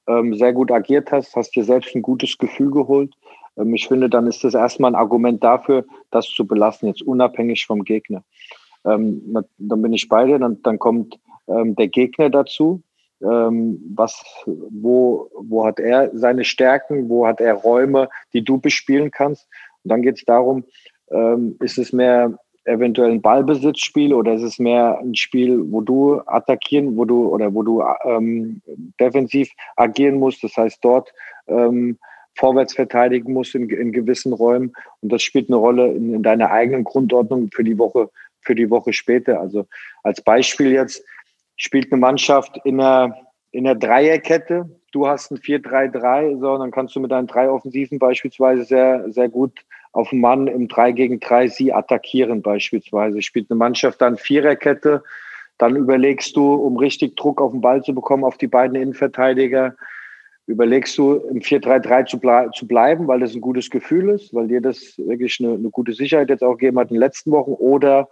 ähm, 0.07 0.35
sehr 0.35 0.53
gut 0.53 0.71
agiert 0.71 1.11
hast, 1.11 1.35
hast 1.35 1.55
dir 1.55 1.63
selbst 1.63 1.95
ein 1.95 2.01
gutes 2.01 2.37
Gefühl 2.37 2.71
geholt. 2.71 3.13
Ähm, 3.57 3.73
ich 3.73 3.87
finde, 3.87 4.09
dann 4.09 4.27
ist 4.27 4.43
das 4.43 4.53
erstmal 4.53 4.91
ein 4.91 4.95
Argument 4.95 5.43
dafür, 5.43 5.85
das 6.11 6.27
zu 6.27 6.45
belassen, 6.45 6.87
jetzt 6.87 7.01
unabhängig 7.01 7.65
vom 7.65 7.83
Gegner. 7.83 8.23
Ähm, 8.85 9.37
dann 9.57 9.81
bin 9.81 9.93
ich 9.93 10.09
bei 10.09 10.25
dir, 10.25 10.39
dann, 10.39 10.61
dann 10.61 10.77
kommt 10.77 11.19
ähm, 11.47 11.75
der 11.75 11.87
Gegner 11.87 12.29
dazu 12.29 12.83
ähm, 13.21 13.79
was, 13.95 14.23
wo, 14.45 15.29
wo 15.35 15.65
hat 15.65 15.79
er 15.79 16.11
seine 16.13 16.43
Stärken, 16.43 17.09
wo 17.09 17.25
hat 17.27 17.39
er 17.39 17.53
Räume, 17.53 18.09
die 18.33 18.43
du 18.43 18.59
bespielen 18.59 19.11
kannst. 19.11 19.47
Und 19.85 19.89
dann 19.89 20.01
geht 20.01 20.17
es 20.17 20.25
darum, 20.25 20.65
ähm, 21.11 21.55
ist 21.61 21.77
es 21.77 21.93
mehr 21.93 22.37
eventuell 22.65 23.11
ein 23.11 23.21
Ballbesitzspiel 23.21 24.13
oder 24.13 24.33
ist 24.33 24.41
es 24.41 24.59
mehr 24.59 24.99
ein 24.99 25.15
Spiel, 25.15 25.71
wo 25.71 25.81
du 25.81 26.19
attackieren, 26.25 26.97
wo 26.97 27.05
du 27.05 27.27
oder 27.27 27.53
wo 27.53 27.61
du 27.61 27.83
ähm, 28.03 28.61
defensiv 28.99 29.51
agieren 29.75 30.19
musst, 30.19 30.43
das 30.43 30.57
heißt 30.57 30.79
dort 30.83 31.13
ähm, 31.47 31.99
vorwärts 32.33 32.73
verteidigen 32.73 33.33
musst 33.33 33.53
in, 33.53 33.69
in 33.69 33.91
gewissen 33.91 34.33
Räumen 34.33 34.73
und 35.01 35.11
das 35.11 35.21
spielt 35.21 35.47
eine 35.47 35.57
Rolle 35.57 35.91
in, 35.91 36.15
in 36.15 36.23
deiner 36.23 36.49
eigenen 36.49 36.83
Grundordnung 36.83 37.49
für 37.53 37.63
die 37.63 37.77
Woche 37.77 38.09
für 38.41 38.55
die 38.55 38.69
Woche 38.69 38.93
später. 38.93 39.39
Also 39.39 39.65
als 40.03 40.21
Beispiel 40.21 40.71
jetzt, 40.71 41.03
spielt 41.57 41.91
eine 41.91 41.99
Mannschaft 41.99 42.59
in 42.63 42.79
einer, 42.79 43.15
in 43.55 43.65
einer 43.65 43.75
Dreierkette. 43.75 44.69
Du 44.91 45.07
hast 45.07 45.31
ein 45.31 45.37
4-3-3, 45.37 46.39
so, 46.39 46.57
dann 46.57 46.71
kannst 46.71 46.95
du 46.95 46.99
mit 46.99 47.11
deinen 47.11 47.27
drei 47.27 47.49
Offensiven 47.49 47.99
beispielsweise 47.99 48.65
sehr, 48.65 49.05
sehr 49.11 49.29
gut 49.29 49.65
auf 49.93 50.11
einen 50.11 50.19
Mann 50.19 50.47
im 50.47 50.67
3 50.67 50.91
gegen 50.91 51.21
3 51.21 51.47
sie 51.47 51.71
attackieren 51.71 52.41
beispielsweise. 52.41 53.21
Spielt 53.21 53.49
eine 53.49 53.57
Mannschaft 53.57 54.01
dann 54.01 54.17
Viererkette, 54.17 55.03
dann 55.57 55.77
überlegst 55.77 56.35
du, 56.35 56.53
um 56.53 56.75
richtig 56.75 57.15
Druck 57.15 57.41
auf 57.41 57.53
den 57.53 57.61
Ball 57.61 57.81
zu 57.81 57.95
bekommen, 57.95 58.25
auf 58.25 58.37
die 58.37 58.47
beiden 58.47 58.75
Innenverteidiger, 58.75 59.75
überlegst 60.47 60.97
du, 60.97 61.13
im 61.13 61.39
4-3-3 61.39 62.05
zu, 62.07 62.19
ble 62.19 62.49
zu 62.53 62.67
bleiben, 62.67 63.07
weil 63.07 63.21
das 63.21 63.33
ein 63.33 63.41
gutes 63.41 63.69
Gefühl 63.69 64.09
ist, 64.09 64.33
weil 64.33 64.49
dir 64.49 64.59
das 64.59 64.97
wirklich 64.97 65.39
eine, 65.39 65.53
eine 65.53 65.69
gute 65.69 65.93
Sicherheit 65.93 66.29
jetzt 66.29 66.43
auch 66.43 66.57
gegeben 66.57 66.77
hat 66.77 66.89
in 66.89 66.95
den 66.95 67.01
letzten 67.01 67.31
Wochen, 67.31 67.53
oder 67.53 68.09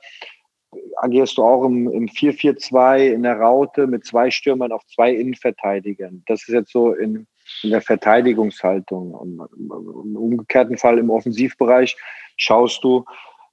agierst 0.97 1.37
du 1.37 1.43
auch 1.43 1.65
im, 1.65 1.89
im 1.91 2.07
4-4-2 2.07 3.13
in 3.13 3.23
der 3.23 3.39
Raute 3.39 3.87
mit 3.87 4.05
zwei 4.05 4.31
Stürmern 4.31 4.71
auf 4.71 4.85
zwei 4.87 5.13
Innenverteidigern. 5.13 6.23
Das 6.27 6.41
ist 6.41 6.53
jetzt 6.53 6.71
so 6.71 6.93
in, 6.93 7.27
in 7.63 7.71
der 7.71 7.81
Verteidigungshaltung. 7.81 9.13
Und 9.13 9.41
Im 9.57 10.15
umgekehrten 10.15 10.77
Fall 10.77 10.97
im 10.97 11.09
Offensivbereich 11.09 11.97
schaust 12.37 12.83
du, 12.83 13.05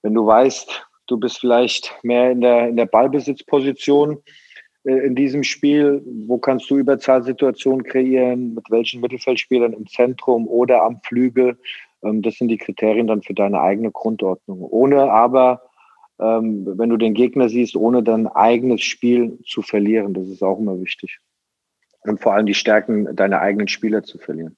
wenn 0.02 0.14
du 0.14 0.26
weißt, 0.26 0.86
du 1.06 1.18
bist 1.18 1.40
vielleicht 1.40 1.94
mehr 2.02 2.30
in 2.30 2.40
der, 2.40 2.68
in 2.68 2.76
der 2.76 2.86
Ballbesitzposition 2.86 4.22
äh, 4.84 5.06
in 5.06 5.14
diesem 5.14 5.42
Spiel, 5.42 6.02
wo 6.26 6.38
kannst 6.38 6.70
du 6.70 6.76
Überzahlsituationen 6.76 7.84
kreieren, 7.84 8.54
mit 8.54 8.64
welchen 8.70 9.00
Mittelfeldspielern 9.00 9.72
im 9.72 9.86
Zentrum 9.86 10.48
oder 10.48 10.82
am 10.82 11.00
Flügel. 11.02 11.58
Ähm, 12.02 12.22
das 12.22 12.36
sind 12.36 12.48
die 12.48 12.58
Kriterien 12.58 13.06
dann 13.06 13.22
für 13.22 13.34
deine 13.34 13.60
eigene 13.60 13.90
Grundordnung. 13.90 14.62
Ohne 14.62 15.10
aber 15.10 15.62
ähm, 16.20 16.66
wenn 16.76 16.90
du 16.90 16.96
den 16.96 17.14
Gegner 17.14 17.48
siehst, 17.48 17.76
ohne 17.76 18.02
dein 18.02 18.26
eigenes 18.26 18.82
Spiel 18.82 19.38
zu 19.46 19.62
verlieren. 19.62 20.14
Das 20.14 20.28
ist 20.28 20.42
auch 20.42 20.58
immer 20.58 20.80
wichtig. 20.80 21.18
Und 22.00 22.20
vor 22.20 22.34
allem 22.34 22.46
die 22.46 22.54
Stärken 22.54 23.14
deiner 23.16 23.40
eigenen 23.40 23.68
Spieler 23.68 24.02
zu 24.02 24.18
verlieren. 24.18 24.56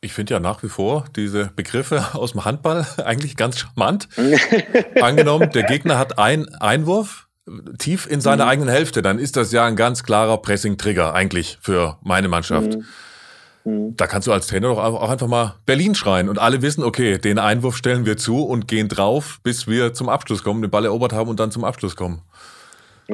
Ich 0.00 0.12
finde 0.12 0.34
ja 0.34 0.40
nach 0.40 0.62
wie 0.62 0.68
vor 0.68 1.06
diese 1.16 1.50
Begriffe 1.56 2.04
aus 2.14 2.32
dem 2.32 2.44
Handball 2.44 2.86
eigentlich 3.04 3.36
ganz 3.36 3.58
charmant. 3.58 4.08
Angenommen, 5.00 5.50
der 5.50 5.64
Gegner 5.64 5.98
hat 5.98 6.18
einen 6.18 6.48
Einwurf 6.54 7.28
tief 7.78 8.06
in 8.06 8.20
seiner 8.20 8.44
mhm. 8.44 8.50
eigenen 8.50 8.68
Hälfte, 8.70 9.02
dann 9.02 9.18
ist 9.18 9.36
das 9.36 9.52
ja 9.52 9.66
ein 9.66 9.76
ganz 9.76 10.02
klarer 10.02 10.38
Pressing-Trigger 10.38 11.14
eigentlich 11.14 11.58
für 11.60 11.98
meine 12.02 12.28
Mannschaft. 12.28 12.76
Mhm. 12.76 12.84
Mhm. 13.64 13.96
Da 13.96 14.06
kannst 14.06 14.28
du 14.28 14.32
als 14.32 14.46
Trainer 14.46 14.68
doch 14.68 14.78
auch 14.78 15.10
einfach 15.10 15.26
mal 15.26 15.56
Berlin 15.66 15.94
schreien 15.94 16.28
und 16.28 16.38
alle 16.38 16.62
wissen, 16.62 16.84
okay, 16.84 17.18
den 17.18 17.38
Einwurf 17.38 17.76
stellen 17.76 18.06
wir 18.06 18.16
zu 18.16 18.44
und 18.44 18.68
gehen 18.68 18.88
drauf, 18.88 19.40
bis 19.42 19.66
wir 19.66 19.94
zum 19.94 20.08
Abschluss 20.08 20.44
kommen, 20.44 20.62
den 20.62 20.70
Ball 20.70 20.84
erobert 20.84 21.12
haben 21.12 21.28
und 21.28 21.40
dann 21.40 21.50
zum 21.50 21.64
Abschluss 21.64 21.96
kommen. 21.96 22.22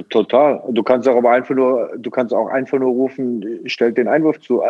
Total. 0.09 0.63
Du 0.71 0.85
kannst 0.85 1.09
auch 1.09 1.17
aber 1.17 1.33
einfach 1.33 1.55
nur, 1.55 1.91
du 1.99 2.11
kannst 2.11 2.33
auch 2.33 2.47
einfach 2.47 2.79
nur 2.79 2.91
rufen, 2.91 3.45
stell 3.67 3.93
den 3.93 4.07
Einwurf 4.07 4.41
zu. 4.41 4.63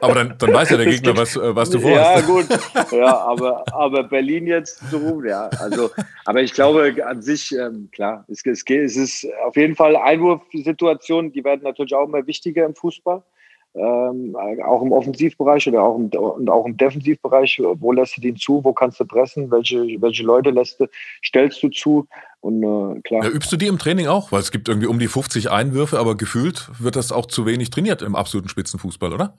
Aber 0.00 0.14
dann, 0.14 0.34
dann 0.38 0.52
weiß 0.52 0.70
ja 0.70 0.76
der 0.76 0.86
Gegner, 0.90 1.16
was, 1.16 1.36
äh, 1.36 1.54
was 1.54 1.70
du 1.70 1.78
vorhast. 1.80 2.26
Ja, 2.28 2.34
gut. 2.34 2.46
Ja, 2.90 3.16
aber, 3.16 3.64
aber 3.72 4.02
Berlin 4.02 4.48
jetzt 4.48 4.90
zu 4.90 4.96
rufen, 4.96 5.28
ja. 5.28 5.48
Also, 5.60 5.90
aber 6.24 6.42
ich 6.42 6.52
glaube 6.52 6.92
an 7.06 7.22
sich, 7.22 7.56
ähm, 7.56 7.90
klar, 7.92 8.24
es, 8.26 8.44
es, 8.44 8.64
es 8.68 8.96
ist 8.96 9.28
auf 9.46 9.54
jeden 9.54 9.76
Fall 9.76 9.94
Einwurfsituationen, 9.94 11.30
die 11.30 11.44
werden 11.44 11.60
natürlich 11.62 11.94
auch 11.94 12.08
immer 12.08 12.26
wichtiger 12.26 12.66
im 12.66 12.74
Fußball 12.74 13.22
ähm, 13.76 14.34
auch 14.64 14.82
im 14.82 14.92
Offensivbereich 14.92 15.68
oder 15.68 15.82
auch 15.82 15.96
im, 15.96 16.06
und 16.06 16.48
auch 16.48 16.66
im 16.66 16.76
Defensivbereich, 16.76 17.60
wo 17.60 17.92
lässt 17.92 18.16
du 18.16 18.20
den 18.20 18.36
zu, 18.36 18.64
wo 18.64 18.72
kannst 18.72 18.98
du 19.00 19.04
pressen, 19.04 19.50
welche, 19.50 20.00
welche 20.00 20.22
Leute 20.22 20.50
lässt 20.50 20.80
du, 20.80 20.86
stellst 21.22 21.62
du 21.62 21.68
zu 21.68 22.06
und 22.40 22.62
äh, 22.62 23.00
klar. 23.02 23.24
Ja, 23.24 23.30
übst 23.30 23.52
du 23.52 23.56
die 23.56 23.66
im 23.66 23.78
Training 23.78 24.06
auch? 24.06 24.32
Weil 24.32 24.40
es 24.40 24.50
gibt 24.50 24.68
irgendwie 24.68 24.86
um 24.86 24.98
die 24.98 25.08
50 25.08 25.50
Einwürfe, 25.50 25.98
aber 25.98 26.16
gefühlt 26.16 26.70
wird 26.78 26.96
das 26.96 27.12
auch 27.12 27.26
zu 27.26 27.44
wenig 27.44 27.70
trainiert 27.70 28.02
im 28.02 28.16
absoluten 28.16 28.48
Spitzenfußball, 28.48 29.12
oder? 29.12 29.36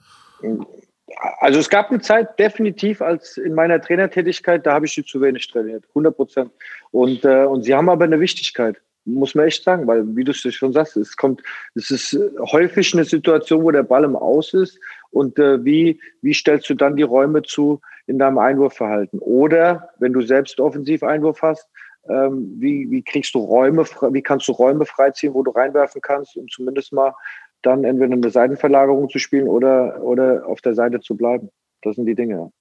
Also 1.39 1.59
es 1.59 1.69
gab 1.69 1.89
eine 1.89 2.01
Zeit 2.01 2.37
definitiv 2.37 3.01
als 3.01 3.37
in 3.37 3.55
meiner 3.55 3.81
Trainertätigkeit, 3.81 4.65
da 4.65 4.73
habe 4.73 4.85
ich 4.85 4.93
sie 4.93 5.03
zu 5.03 5.21
wenig 5.21 5.47
trainiert, 5.47 5.85
100 5.89 6.15
Prozent. 6.15 6.51
Und, 6.91 7.25
äh, 7.25 7.45
und 7.45 7.63
sie 7.63 7.73
haben 7.73 7.89
aber 7.89 8.05
eine 8.05 8.19
Wichtigkeit 8.19 8.77
muss 9.07 9.35
man 9.35 9.47
echt 9.47 9.63
sagen, 9.63 9.87
weil, 9.87 10.15
wie 10.15 10.23
du 10.23 10.31
es 10.31 10.39
schon 10.53 10.73
sagst, 10.73 10.97
es 10.97 11.15
kommt, 11.15 11.41
es 11.75 11.89
ist 11.89 12.17
häufig 12.51 12.93
eine 12.93 13.05
Situation, 13.05 13.63
wo 13.63 13.71
der 13.71 13.83
Ball 13.83 14.03
im 14.03 14.15
Aus 14.15 14.53
ist 14.53 14.79
und 15.11 15.39
äh, 15.39 15.63
wie, 15.63 15.99
wie 16.21 16.33
stellst 16.33 16.69
du 16.69 16.75
dann 16.75 16.95
die 16.95 17.03
Räume 17.03 17.41
zu 17.41 17.81
in 18.05 18.19
deinem 18.19 18.37
Einwurfverhalten? 18.37 19.19
Oder 19.19 19.89
wenn 19.99 20.13
du 20.13 20.21
selbst 20.21 20.59
offensiv 20.59 21.03
Einwurf 21.03 21.41
hast, 21.41 21.67
ähm, 22.09 22.53
wie, 22.57 22.89
wie 22.91 23.01
kriegst 23.01 23.33
du 23.33 23.39
Räume, 23.39 23.85
wie 24.11 24.21
kannst 24.21 24.47
du 24.47 24.51
Räume 24.51 24.85
freiziehen, 24.85 25.33
wo 25.33 25.43
du 25.43 25.51
reinwerfen 25.51 26.01
kannst, 26.01 26.35
um 26.37 26.47
zumindest 26.47 26.93
mal 26.93 27.13
dann 27.61 27.83
entweder 27.83 28.13
eine 28.13 28.29
Seitenverlagerung 28.29 29.09
zu 29.09 29.19
spielen 29.19 29.47
oder, 29.47 30.01
oder 30.01 30.45
auf 30.45 30.61
der 30.61 30.75
Seite 30.75 30.99
zu 30.99 31.15
bleiben. 31.15 31.49
Das 31.81 31.95
sind 31.95 32.05
die 32.05 32.15
Dinge. 32.15 32.51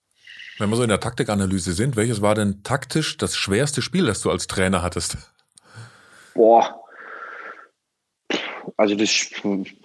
Wenn 0.58 0.70
wir 0.70 0.76
so 0.76 0.82
in 0.82 0.88
der 0.88 1.00
Taktikanalyse 1.00 1.72
sind, 1.72 1.96
welches 1.96 2.22
war 2.22 2.34
denn 2.34 2.62
taktisch 2.62 3.18
das 3.18 3.36
schwerste 3.36 3.82
Spiel, 3.82 4.06
das 4.06 4.22
du 4.22 4.30
als 4.30 4.46
Trainer 4.46 4.82
hattest? 4.82 5.35
Boah. 6.36 6.82
Also 8.76 8.94
das 8.94 9.30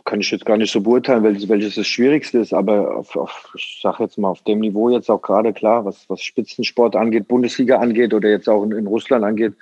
kann 0.04 0.20
ich 0.20 0.32
jetzt 0.32 0.46
gar 0.46 0.58
nicht 0.58 0.72
so 0.72 0.82
beurteilen, 0.82 1.24
welches, 1.24 1.48
welches 1.48 1.76
das 1.76 1.88
Schwierigste 1.88 2.40
ist, 2.40 2.54
aber 2.54 2.98
auf, 2.98 3.16
auf, 3.16 3.54
ich 3.56 3.80
sage 3.82 4.04
jetzt 4.04 4.18
mal 4.18 4.30
auf 4.30 4.42
dem 4.44 4.60
Niveau 4.60 4.90
jetzt 4.90 5.10
auch 5.10 5.22
gerade 5.22 5.54
klar, 5.54 5.86
was, 5.86 6.10
was 6.10 6.22
Spitzensport 6.22 6.96
angeht, 6.96 7.28
Bundesliga 7.28 7.78
angeht 7.78 8.14
oder 8.14 8.30
jetzt 8.30 8.50
auch 8.50 8.64
in, 8.64 8.74
in 8.74 8.88
Russland 8.88 9.24
angeht, 9.24 9.54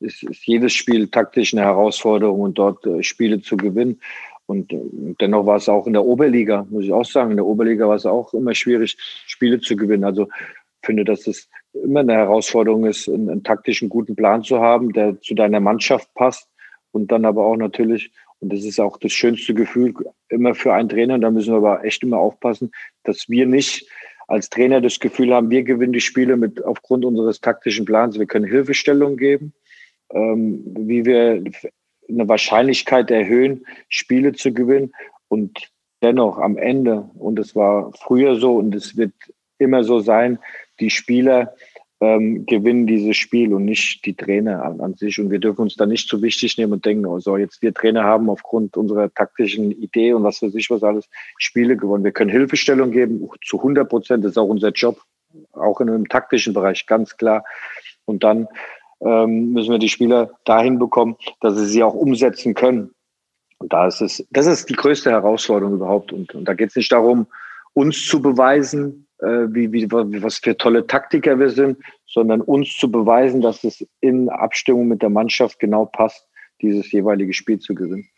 ist, 0.00 0.22
ist, 0.22 0.46
jedes 0.46 0.72
Spiel 0.72 1.08
taktisch 1.08 1.52
eine 1.52 1.64
Herausforderung 1.64 2.40
und 2.40 2.58
dort 2.58 2.86
äh, 2.86 3.02
Spiele 3.02 3.42
zu 3.42 3.56
gewinnen. 3.56 4.00
Und 4.46 4.72
äh, 4.72 4.80
dennoch 5.20 5.44
war 5.44 5.56
es 5.56 5.68
auch 5.68 5.86
in 5.86 5.92
der 5.92 6.04
Oberliga, 6.04 6.66
muss 6.70 6.84
ich 6.84 6.92
auch 6.92 7.04
sagen, 7.04 7.32
in 7.32 7.36
der 7.36 7.46
Oberliga 7.46 7.88
war 7.88 7.96
es 7.96 8.06
auch 8.06 8.32
immer 8.32 8.54
schwierig, 8.54 8.96
Spiele 9.26 9.60
zu 9.60 9.76
gewinnen. 9.76 10.04
Also 10.04 10.28
finde, 10.82 11.04
dass 11.04 11.26
es 11.26 11.48
immer 11.72 12.00
eine 12.00 12.14
Herausforderung 12.14 12.86
ist, 12.86 13.08
einen, 13.08 13.30
einen, 13.30 13.44
taktischen 13.44 13.88
guten 13.88 14.16
Plan 14.16 14.42
zu 14.42 14.60
haben, 14.60 14.92
der 14.92 15.20
zu 15.20 15.34
deiner 15.34 15.60
Mannschaft 15.60 16.12
passt 16.14 16.48
und 16.92 17.12
dann 17.12 17.24
aber 17.24 17.44
auch 17.44 17.56
natürlich, 17.56 18.12
und 18.40 18.52
das 18.52 18.64
ist 18.64 18.80
auch 18.80 18.96
das 18.98 19.12
schönste 19.12 19.54
Gefühl 19.54 19.94
immer 20.28 20.54
für 20.54 20.72
einen 20.72 20.88
Trainer, 20.88 21.14
und 21.14 21.20
da 21.20 21.30
müssen 21.30 21.52
wir 21.52 21.58
aber 21.58 21.84
echt 21.84 22.02
immer 22.02 22.18
aufpassen, 22.18 22.72
dass 23.04 23.28
wir 23.28 23.46
nicht 23.46 23.88
als 24.28 24.50
Trainer 24.50 24.80
das 24.80 25.00
Gefühl 25.00 25.34
haben, 25.34 25.50
wir 25.50 25.62
gewinnen 25.62 25.94
die 25.94 26.00
Spiele 26.00 26.36
mit 26.36 26.62
aufgrund 26.62 27.04
unseres 27.04 27.40
taktischen 27.40 27.86
Plans. 27.86 28.18
Wir 28.18 28.26
können 28.26 28.44
Hilfestellung 28.44 29.16
geben, 29.16 29.54
ähm, 30.12 30.62
wie 30.76 31.06
wir 31.06 31.42
eine 32.08 32.28
Wahrscheinlichkeit 32.28 33.10
erhöhen, 33.10 33.66
Spiele 33.88 34.32
zu 34.32 34.52
gewinnen 34.52 34.92
und 35.28 35.70
dennoch 36.02 36.38
am 36.38 36.56
Ende, 36.58 37.10
und 37.14 37.38
es 37.38 37.56
war 37.56 37.92
früher 37.94 38.36
so 38.36 38.56
und 38.56 38.74
es 38.74 38.96
wird 38.96 39.12
immer 39.58 39.82
so 39.82 40.00
sein, 40.00 40.38
die 40.80 40.90
Spieler 40.90 41.54
ähm, 42.00 42.46
gewinnen 42.46 42.86
dieses 42.86 43.16
Spiel 43.16 43.52
und 43.52 43.64
nicht 43.64 44.04
die 44.04 44.14
Trainer 44.14 44.62
an, 44.62 44.80
an, 44.80 44.94
sich. 44.94 45.18
Und 45.18 45.30
wir 45.30 45.40
dürfen 45.40 45.62
uns 45.62 45.74
da 45.74 45.84
nicht 45.84 46.08
zu 46.08 46.22
wichtig 46.22 46.56
nehmen 46.56 46.74
und 46.74 46.84
denken, 46.84 47.06
oh, 47.06 47.18
so 47.18 47.36
jetzt 47.36 47.60
wir 47.60 47.74
Trainer 47.74 48.04
haben 48.04 48.30
aufgrund 48.30 48.76
unserer 48.76 49.12
taktischen 49.12 49.72
Idee 49.72 50.12
und 50.12 50.22
was 50.22 50.38
für 50.38 50.50
sich 50.50 50.70
was 50.70 50.82
alles 50.82 51.08
Spiele 51.38 51.76
gewonnen. 51.76 52.04
Wir 52.04 52.12
können 52.12 52.30
Hilfestellung 52.30 52.92
geben, 52.92 53.28
zu 53.44 53.58
100 53.58 53.88
Prozent, 53.88 54.24
das 54.24 54.32
ist 54.32 54.38
auch 54.38 54.48
unser 54.48 54.70
Job, 54.70 55.00
auch 55.52 55.80
in 55.80 55.88
einem 55.88 56.08
taktischen 56.08 56.54
Bereich, 56.54 56.86
ganz 56.86 57.16
klar. 57.16 57.44
Und 58.04 58.22
dann 58.22 58.46
ähm, 59.00 59.52
müssen 59.52 59.70
wir 59.70 59.78
die 59.78 59.88
Spieler 59.88 60.30
dahin 60.44 60.78
bekommen, 60.78 61.16
dass 61.40 61.56
sie 61.56 61.66
sie 61.66 61.82
auch 61.82 61.94
umsetzen 61.94 62.54
können. 62.54 62.92
Und 63.58 63.72
da 63.72 63.88
ist 63.88 64.00
es, 64.00 64.24
das 64.30 64.46
ist 64.46 64.68
die 64.68 64.74
größte 64.74 65.10
Herausforderung 65.10 65.74
überhaupt. 65.74 66.12
Und, 66.12 66.32
und 66.32 66.44
da 66.44 66.54
geht 66.54 66.70
es 66.70 66.76
nicht 66.76 66.92
darum, 66.92 67.26
uns 67.74 68.06
zu 68.06 68.22
beweisen, 68.22 69.07
wie, 69.20 69.72
wie, 69.72 69.90
was 69.90 70.38
für 70.38 70.56
tolle 70.56 70.86
Taktiker 70.86 71.38
wir 71.38 71.50
sind, 71.50 71.78
sondern 72.06 72.40
uns 72.40 72.76
zu 72.76 72.90
beweisen, 72.90 73.40
dass 73.40 73.64
es 73.64 73.86
in 74.00 74.28
Abstimmung 74.28 74.88
mit 74.88 75.02
der 75.02 75.10
Mannschaft 75.10 75.58
genau 75.58 75.86
passt, 75.86 76.26
dieses 76.62 76.90
jeweilige 76.92 77.32
Spiel 77.32 77.58
zu 77.58 77.74
gewinnen. 77.74 78.08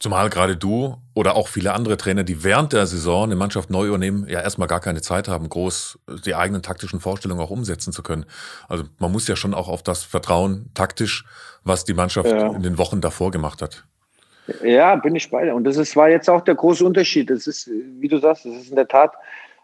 Zumal 0.00 0.30
gerade 0.30 0.56
du 0.56 0.96
oder 1.14 1.36
auch 1.36 1.46
viele 1.46 1.74
andere 1.74 1.98
Trainer, 1.98 2.24
die 2.24 2.42
während 2.42 2.72
der 2.72 2.86
Saison 2.86 3.24
eine 3.24 3.36
Mannschaft 3.36 3.68
neu 3.68 3.86
übernehmen, 3.86 4.26
ja 4.28 4.40
erstmal 4.40 4.66
gar 4.66 4.80
keine 4.80 5.02
Zeit 5.02 5.28
haben, 5.28 5.50
groß 5.50 5.98
die 6.24 6.34
eigenen 6.34 6.62
taktischen 6.62 7.00
Vorstellungen 7.00 7.42
auch 7.42 7.50
umsetzen 7.50 7.92
zu 7.92 8.02
können. 8.02 8.24
Also 8.66 8.84
man 8.98 9.12
muss 9.12 9.28
ja 9.28 9.36
schon 9.36 9.52
auch 9.52 9.68
auf 9.68 9.82
das 9.82 10.02
Vertrauen 10.02 10.70
taktisch, 10.72 11.26
was 11.64 11.84
die 11.84 11.92
Mannschaft 11.92 12.30
ja. 12.30 12.50
in 12.50 12.62
den 12.62 12.78
Wochen 12.78 13.02
davor 13.02 13.30
gemacht 13.30 13.60
hat. 13.60 13.84
Ja, 14.64 14.96
bin 14.96 15.14
ich 15.14 15.30
bei 15.30 15.44
dir. 15.44 15.54
Und 15.54 15.64
das 15.64 15.76
ist, 15.76 15.94
war 15.96 16.08
jetzt 16.08 16.30
auch 16.30 16.40
der 16.40 16.54
große 16.54 16.82
Unterschied. 16.82 17.30
Es 17.30 17.46
ist, 17.46 17.68
wie 17.68 18.08
du 18.08 18.18
sagst, 18.18 18.46
es 18.46 18.56
ist 18.56 18.70
in 18.70 18.76
der 18.76 18.88
Tat, 18.88 19.12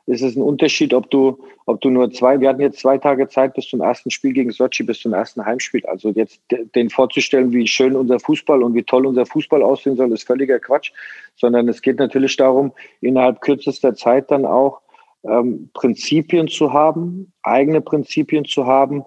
es 0.06 0.22
ist 0.22 0.36
ein 0.36 0.42
Unterschied, 0.42 0.94
ob 0.94 1.10
du, 1.10 1.38
ob 1.66 1.80
du 1.80 1.90
nur 1.90 2.10
zwei, 2.12 2.40
wir 2.40 2.48
hatten 2.48 2.60
jetzt 2.60 2.78
zwei 2.78 2.96
Tage 2.96 3.28
Zeit 3.28 3.54
bis 3.54 3.68
zum 3.68 3.80
ersten 3.80 4.10
Spiel 4.10 4.32
gegen 4.32 4.52
Sochi, 4.52 4.84
bis 4.84 5.00
zum 5.00 5.12
ersten 5.12 5.44
Heimspiel. 5.44 5.84
Also 5.86 6.10
jetzt 6.10 6.40
den 6.74 6.90
vorzustellen, 6.90 7.52
wie 7.52 7.66
schön 7.66 7.96
unser 7.96 8.20
Fußball 8.20 8.62
und 8.62 8.74
wie 8.74 8.84
toll 8.84 9.04
unser 9.04 9.26
Fußball 9.26 9.62
aussehen 9.62 9.96
soll, 9.96 10.12
ist 10.12 10.26
völliger 10.26 10.60
Quatsch. 10.60 10.92
Sondern 11.34 11.68
es 11.68 11.82
geht 11.82 11.98
natürlich 11.98 12.36
darum, 12.36 12.72
innerhalb 13.00 13.40
kürzester 13.40 13.94
Zeit 13.94 14.30
dann 14.30 14.46
auch 14.46 14.80
ähm, 15.24 15.70
Prinzipien 15.74 16.46
zu 16.46 16.72
haben, 16.72 17.32
eigene 17.42 17.80
Prinzipien 17.80 18.44
zu 18.44 18.66
haben 18.66 19.04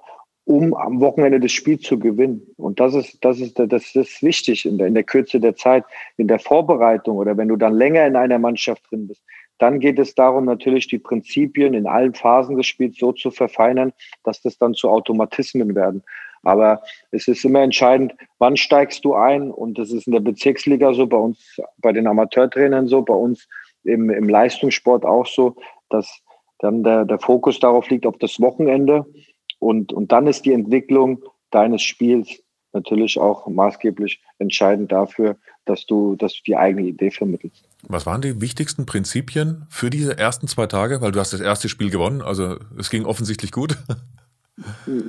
um 0.49 0.73
am 0.73 0.99
Wochenende 0.99 1.39
das 1.39 1.51
Spiel 1.51 1.77
zu 1.77 1.99
gewinnen. 1.99 2.41
Und 2.57 2.79
das 2.79 2.95
ist, 2.95 3.23
das 3.23 3.39
ist, 3.39 3.59
das 3.59 3.95
ist 3.95 4.23
wichtig 4.23 4.65
in 4.65 4.79
der, 4.79 4.87
in 4.87 4.95
der 4.95 5.03
Kürze 5.03 5.39
der 5.39 5.55
Zeit, 5.55 5.83
in 6.17 6.27
der 6.27 6.39
Vorbereitung 6.39 7.17
oder 7.17 7.37
wenn 7.37 7.49
du 7.49 7.55
dann 7.55 7.75
länger 7.75 8.07
in 8.07 8.15
einer 8.15 8.39
Mannschaft 8.39 8.81
drin 8.89 9.07
bist. 9.07 9.21
Dann 9.59 9.79
geht 9.79 9.99
es 9.99 10.15
darum, 10.15 10.45
natürlich 10.45 10.87
die 10.87 10.99
Prinzipien 10.99 11.73
in 11.73 11.85
allen 11.85 12.13
Phasen 12.13 12.57
des 12.57 12.65
Spiels 12.65 12.97
so 12.97 13.11
zu 13.11 13.29
verfeinern, 13.29 13.93
dass 14.23 14.41
das 14.41 14.57
dann 14.57 14.73
zu 14.73 14.89
Automatismen 14.89 15.75
werden. 15.75 16.03
Aber 16.43 16.81
es 17.11 17.27
ist 17.27 17.43
immer 17.45 17.61
entscheidend, 17.61 18.15
wann 18.39 18.57
steigst 18.57 19.03
du 19.05 19.13
ein? 19.13 19.51
Und 19.51 19.77
das 19.77 19.91
ist 19.91 20.07
in 20.07 20.13
der 20.13 20.21
Bezirksliga 20.21 20.93
so, 20.93 21.05
bei 21.05 21.17
uns, 21.17 21.59
bei 21.77 21.91
den 21.91 22.07
Amateurtrainern 22.07 22.87
so, 22.87 23.01
bei 23.01 23.13
uns 23.13 23.47
im, 23.83 24.09
im 24.09 24.29
Leistungssport 24.29 25.05
auch 25.05 25.25
so, 25.25 25.55
dass 25.89 26.21
dann 26.59 26.83
der, 26.83 27.05
der 27.05 27.19
Fokus 27.19 27.59
darauf 27.59 27.89
liegt, 27.89 28.05
auf 28.05 28.17
das 28.17 28.39
Wochenende 28.39 29.05
und, 29.59 29.93
und 29.93 30.11
dann 30.11 30.27
ist 30.27 30.45
die 30.45 30.53
Entwicklung 30.53 31.23
deines 31.51 31.81
Spiels 31.81 32.41
natürlich 32.73 33.19
auch 33.19 33.47
maßgeblich 33.47 34.21
entscheidend 34.37 34.91
dafür, 34.91 35.37
dass 35.65 35.85
du, 35.85 36.15
dass 36.15 36.33
du 36.33 36.39
die 36.45 36.55
eigene 36.55 36.87
Idee 36.87 37.11
vermittelst. 37.11 37.68
Was 37.87 38.05
waren 38.05 38.21
die 38.21 38.41
wichtigsten 38.41 38.85
Prinzipien 38.85 39.65
für 39.69 39.89
diese 39.89 40.17
ersten 40.17 40.47
zwei 40.47 40.67
Tage? 40.67 41.01
Weil 41.01 41.11
du 41.11 41.19
hast 41.19 41.33
das 41.33 41.39
erste 41.39 41.69
Spiel 41.69 41.89
gewonnen, 41.89 42.21
also 42.21 42.57
es 42.77 42.89
ging 42.89 43.05
offensichtlich 43.05 43.51
gut. 43.51 43.77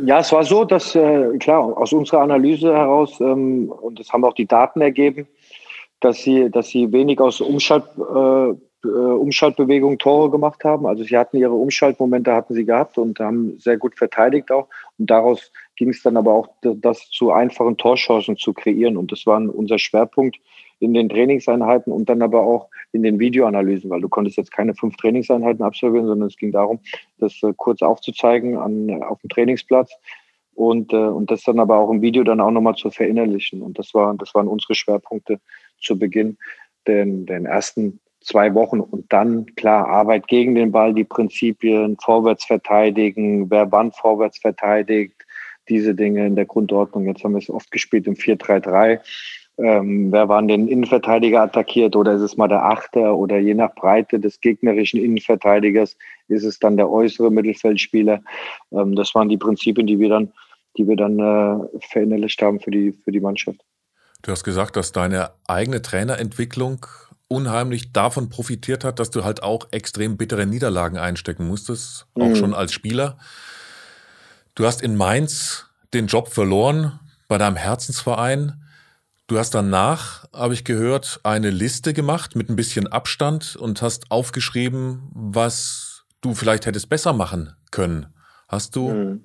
Ja, 0.06 0.20
es 0.20 0.30
war 0.30 0.44
so, 0.44 0.64
dass 0.64 0.94
äh, 0.94 1.36
klar 1.38 1.76
aus 1.76 1.92
unserer 1.92 2.20
Analyse 2.20 2.72
heraus 2.72 3.20
ähm, 3.20 3.68
und 3.68 3.98
das 3.98 4.12
haben 4.12 4.24
auch 4.24 4.34
die 4.34 4.46
Daten 4.46 4.80
ergeben, 4.80 5.26
dass 5.98 6.18
sie, 6.18 6.48
dass 6.52 6.68
sie 6.68 6.92
wenig 6.92 7.18
aus 7.18 7.40
Umschalt 7.40 7.82
äh, 7.98 8.54
äh, 8.84 8.88
Umschaltbewegungen 8.88 9.98
Tore 9.98 10.30
gemacht 10.30 10.64
haben. 10.64 10.86
Also 10.86 11.04
sie 11.04 11.16
hatten 11.16 11.36
ihre 11.36 11.52
Umschaltmomente 11.52 12.32
hatten 12.32 12.54
sie 12.54 12.64
gehabt 12.64 12.96
und 12.98 13.18
haben 13.20 13.58
sehr 13.58 13.76
gut 13.76 13.96
verteidigt 13.96 14.50
auch. 14.50 14.68
Und 14.99 15.10
daraus 15.10 15.52
ging 15.76 15.90
es 15.90 16.02
dann 16.02 16.16
aber 16.16 16.32
auch, 16.32 16.49
das 16.62 17.10
zu 17.10 17.32
einfachen 17.32 17.76
Torchancen 17.76 18.36
zu 18.36 18.52
kreieren. 18.52 18.97
Und 18.97 19.12
das 19.12 19.26
war 19.26 19.38
unser 19.38 19.78
Schwerpunkt 19.78 20.38
in 20.80 20.95
den 20.95 21.08
Trainingseinheiten 21.08 21.93
und 21.93 22.08
dann 22.08 22.23
aber 22.23 22.43
auch 22.43 22.69
in 22.93 23.02
den 23.02 23.21
Videoanalysen, 23.21 23.90
weil 23.90 24.00
du 24.00 24.08
konntest 24.08 24.36
jetzt 24.36 24.50
keine 24.50 24.75
fünf 24.75 24.97
Trainingseinheiten 24.97 25.62
absolvieren, 25.62 26.06
sondern 26.06 26.28
es 26.28 26.36
ging 26.36 26.52
darum, 26.52 26.80
das 27.19 27.40
äh, 27.43 27.52
kurz 27.56 27.82
aufzuzeigen 27.82 28.56
an, 28.56 29.02
auf 29.02 29.21
dem 29.21 29.30
Trainingsplatz 29.30 29.93
und, 30.54 30.93
äh, 30.93 30.97
und 30.97 31.30
das 31.30 31.43
dann 31.45 31.60
aber 31.60 31.76
auch 31.76 31.90
im 31.90 32.02
Video 32.02 32.25
dann 32.25 32.40
auch 32.40 32.50
nochmal 32.50 32.75
zu 32.75 32.90
verinnerlichen. 32.90 33.62
Und 33.62 33.78
das, 33.78 33.95
war, 33.95 34.14
das 34.14 34.34
waren 34.34 34.49
unsere 34.49 34.75
Schwerpunkte 34.75 35.38
zu 35.80 35.99
Beginn 35.99 36.38
den, 36.86 37.26
den 37.26 37.47
ersten 37.47 38.00
zwei 38.21 38.54
Wochen 38.54 38.80
und 38.80 39.12
dann 39.12 39.47
klar 39.54 39.88
Arbeit 39.88 40.28
gegen 40.28 40.54
den 40.54 40.73
Ball, 40.73 40.93
die 40.93 41.04
Prinzipien, 41.04 41.97
vorwärts 42.02 42.45
verteidigen, 42.45 43.50
wer 43.50 43.71
wann 43.73 43.93
vorwärts 43.93 44.38
verteidigt, 44.38 45.25
diese 45.69 45.95
Dinge 45.95 46.26
in 46.26 46.36
der 46.36 46.45
Grundordnung. 46.45 47.06
Jetzt 47.06 47.25
haben 47.25 47.32
wir 47.32 47.38
es 47.38 47.50
oft 47.50 47.71
gespielt 47.71 48.06
im 48.06 48.14
4-3-3. 48.14 49.00
Ähm, 49.62 50.10
wer 50.10 50.28
wann 50.28 50.49
den 50.49 50.68
Innenverteidiger 50.68 51.42
attackiert 51.42 51.94
oder 51.94 52.14
ist 52.14 52.23
es 52.23 52.36
mal 52.36 52.49
der 52.49 52.64
Achter 52.64 53.16
oder 53.16 53.38
je 53.38 53.54
nach 53.54 53.75
Breite 53.75 54.18
des 54.18 54.40
gegnerischen 54.40 55.00
Innenverteidigers 55.00 55.96
ist 56.28 56.44
es 56.44 56.58
dann 56.58 56.76
der 56.76 56.88
äußere 56.88 57.30
Mittelfeldspieler. 57.30 58.20
Ähm, 58.73 58.94
das 58.94 59.14
waren 59.14 59.28
die 59.28 59.36
Prinzipien, 59.36 59.86
die 59.86 59.99
wir 59.99 60.08
dann, 60.08 60.32
die 60.78 60.88
wir 60.88 60.96
dann 60.96 61.18
äh, 61.18 61.78
verinnerlicht 61.90 62.40
haben 62.40 62.60
für 62.60 62.70
die, 62.70 62.92
für 62.92 63.12
die 63.12 63.20
Mannschaft. 63.20 63.60
Du 64.23 64.32
hast 64.32 64.44
gesagt, 64.44 64.76
dass 64.76 64.92
deine 64.92 65.30
eigene 65.46 65.82
Trainerentwicklung 65.82 66.86
unheimlich 67.28 67.92
davon 67.92 68.28
profitiert 68.28 68.84
hat, 68.84 68.99
dass 68.99 69.10
du 69.10 69.25
halt 69.25 69.42
auch 69.42 69.68
extrem 69.70 70.16
bittere 70.16 70.46
Niederlagen 70.46 70.99
einstecken 70.99 71.46
musstest, 71.46 72.06
auch 72.14 72.28
mhm. 72.28 72.36
schon 72.36 72.54
als 72.54 72.73
Spieler. 72.73 73.18
Du 74.54 74.66
hast 74.66 74.82
in 74.82 74.96
Mainz 74.96 75.66
den 75.94 76.06
Job 76.06 76.28
verloren 76.28 76.99
bei 77.28 77.38
deinem 77.38 77.56
Herzensverein. 77.56 78.62
Du 79.30 79.38
hast 79.38 79.54
danach, 79.54 80.26
habe 80.32 80.54
ich 80.54 80.64
gehört, 80.64 81.21
eine 81.23 81.50
Liste 81.50 81.95
gemacht 81.95 82.34
mit 82.34 82.50
ein 82.50 82.56
bisschen 82.56 82.88
Abstand 82.88 83.54
und 83.54 83.80
hast 83.80 84.10
aufgeschrieben, 84.10 85.08
was 85.12 86.02
du 86.21 86.34
vielleicht 86.34 86.66
hättest 86.66 86.88
besser 86.88 87.12
machen 87.12 87.54
können. 87.71 88.06
Hast 88.49 88.75
du 88.75 88.90
mhm. 88.90 89.25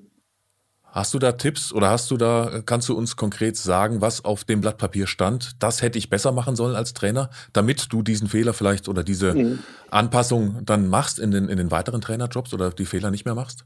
Hast 0.84 1.14
du 1.14 1.20
da 1.20 1.34
Tipps 1.34 1.74
oder 1.74 1.90
hast 1.90 2.10
du 2.10 2.16
da, 2.16 2.62
kannst 2.66 2.88
du 2.88 2.96
uns 2.96 3.18
konkret 3.18 3.58
sagen, 3.58 4.00
was 4.00 4.24
auf 4.24 4.46
dem 4.46 4.62
Blatt 4.62 4.78
Papier 4.78 5.08
stand? 5.08 5.62
Das 5.62 5.82
hätte 5.82 5.98
ich 5.98 6.10
besser 6.10 6.32
machen 6.32 6.56
sollen 6.56 6.74
als 6.74 6.94
Trainer, 6.94 7.32
damit 7.52 7.92
du 7.92 8.02
diesen 8.02 8.30
Fehler 8.30 8.54
vielleicht 8.54 8.88
oder 8.88 9.04
diese 9.04 9.34
mhm. 9.34 9.60
Anpassung 9.90 10.64
dann 10.64 10.88
machst 10.88 11.20
in 11.20 11.32
den, 11.32 11.50
in 11.50 11.58
den 11.58 11.70
weiteren 11.70 12.00
Trainerjobs 12.00 12.54
oder 12.54 12.70
die 12.70 12.86
Fehler 12.86 13.12
nicht 13.12 13.26
mehr 13.26 13.36
machst? 13.36 13.66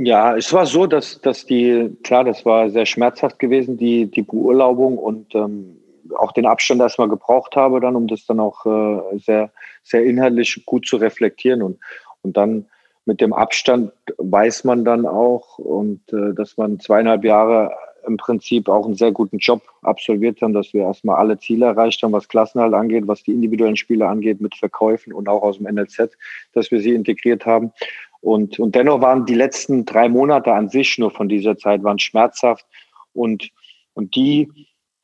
Ja, 0.00 0.36
es 0.36 0.52
war 0.52 0.64
so, 0.64 0.86
dass, 0.86 1.20
dass 1.22 1.44
die, 1.44 1.90
klar, 2.04 2.22
das 2.22 2.44
war 2.44 2.70
sehr 2.70 2.86
schmerzhaft 2.86 3.40
gewesen, 3.40 3.76
die, 3.76 4.06
die 4.06 4.22
Beurlaubung 4.22 4.96
und 4.96 5.34
ähm, 5.34 5.76
auch 6.16 6.30
den 6.30 6.46
Abstand 6.46 6.80
erstmal 6.80 7.08
gebraucht 7.08 7.56
habe, 7.56 7.80
dann, 7.80 7.96
um 7.96 8.06
das 8.06 8.24
dann 8.24 8.38
auch 8.38 8.64
äh, 8.64 9.18
sehr, 9.18 9.50
sehr 9.82 10.04
inhaltlich 10.04 10.62
gut 10.66 10.86
zu 10.86 10.98
reflektieren 10.98 11.62
und, 11.62 11.80
und 12.22 12.36
dann 12.36 12.66
mit 13.06 13.20
dem 13.20 13.32
Abstand 13.32 13.90
weiß 14.18 14.62
man 14.62 14.84
dann 14.84 15.04
auch 15.04 15.58
und 15.58 16.00
äh, 16.12 16.32
dass 16.32 16.56
man 16.56 16.78
zweieinhalb 16.78 17.24
Jahre 17.24 17.72
im 18.06 18.18
Prinzip 18.18 18.68
auch 18.68 18.86
einen 18.86 18.94
sehr 18.94 19.12
guten 19.12 19.38
Job 19.38 19.62
absolviert 19.82 20.40
haben, 20.40 20.52
dass 20.52 20.72
wir 20.72 20.82
erstmal 20.82 21.16
alle 21.16 21.38
Ziele 21.38 21.66
erreicht 21.66 22.02
haben, 22.02 22.12
was 22.12 22.28
Klassenhalt 22.28 22.74
angeht, 22.74 23.06
was 23.06 23.22
die 23.22 23.32
individuellen 23.32 23.76
Spiele 23.76 24.06
angeht, 24.06 24.40
mit 24.40 24.54
Verkäufen 24.54 25.12
und 25.12 25.28
auch 25.28 25.42
aus 25.42 25.58
dem 25.58 25.66
NLZ, 25.66 26.16
dass 26.52 26.70
wir 26.70 26.80
sie 26.80 26.94
integriert 26.94 27.46
haben. 27.46 27.72
Und, 28.20 28.58
und 28.58 28.74
dennoch 28.74 29.00
waren 29.00 29.26
die 29.26 29.34
letzten 29.34 29.84
drei 29.84 30.08
Monate 30.08 30.52
an 30.52 30.68
sich 30.68 30.98
nur 30.98 31.10
von 31.10 31.28
dieser 31.28 31.56
Zeit 31.56 31.82
waren 31.82 31.98
schmerzhaft 31.98 32.66
und, 33.12 33.50
und 33.94 34.14
die, 34.16 34.50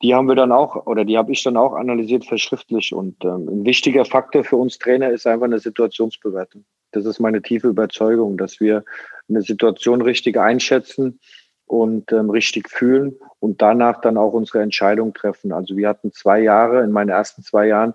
die 0.01 0.13
haben 0.13 0.27
wir 0.27 0.35
dann 0.35 0.51
auch, 0.51 0.85
oder 0.85 1.05
die 1.05 1.17
habe 1.17 1.31
ich 1.31 1.43
dann 1.43 1.57
auch 1.57 1.73
analysiert 1.73 2.25
verschriftlich. 2.25 2.93
Und 2.93 3.23
ähm, 3.23 3.47
ein 3.47 3.65
wichtiger 3.65 4.05
Faktor 4.05 4.43
für 4.43 4.57
uns 4.57 4.77
Trainer 4.77 5.09
ist 5.09 5.25
einfach 5.25 5.45
eine 5.45 5.59
Situationsbewertung. 5.59 6.65
Das 6.91 7.05
ist 7.05 7.19
meine 7.19 7.41
tiefe 7.41 7.67
Überzeugung, 7.67 8.37
dass 8.37 8.59
wir 8.59 8.83
eine 9.29 9.41
Situation 9.41 10.01
richtig 10.01 10.37
einschätzen 10.37 11.19
und 11.65 12.11
ähm, 12.11 12.29
richtig 12.29 12.69
fühlen 12.69 13.15
und 13.39 13.61
danach 13.61 14.01
dann 14.01 14.17
auch 14.17 14.33
unsere 14.33 14.61
Entscheidung 14.61 15.13
treffen. 15.13 15.51
Also 15.51 15.75
wir 15.75 15.89
hatten 15.89 16.11
zwei 16.11 16.41
Jahre, 16.41 16.83
in 16.83 16.91
meinen 16.91 17.09
ersten 17.09 17.41
zwei 17.41 17.67
Jahren, 17.67 17.93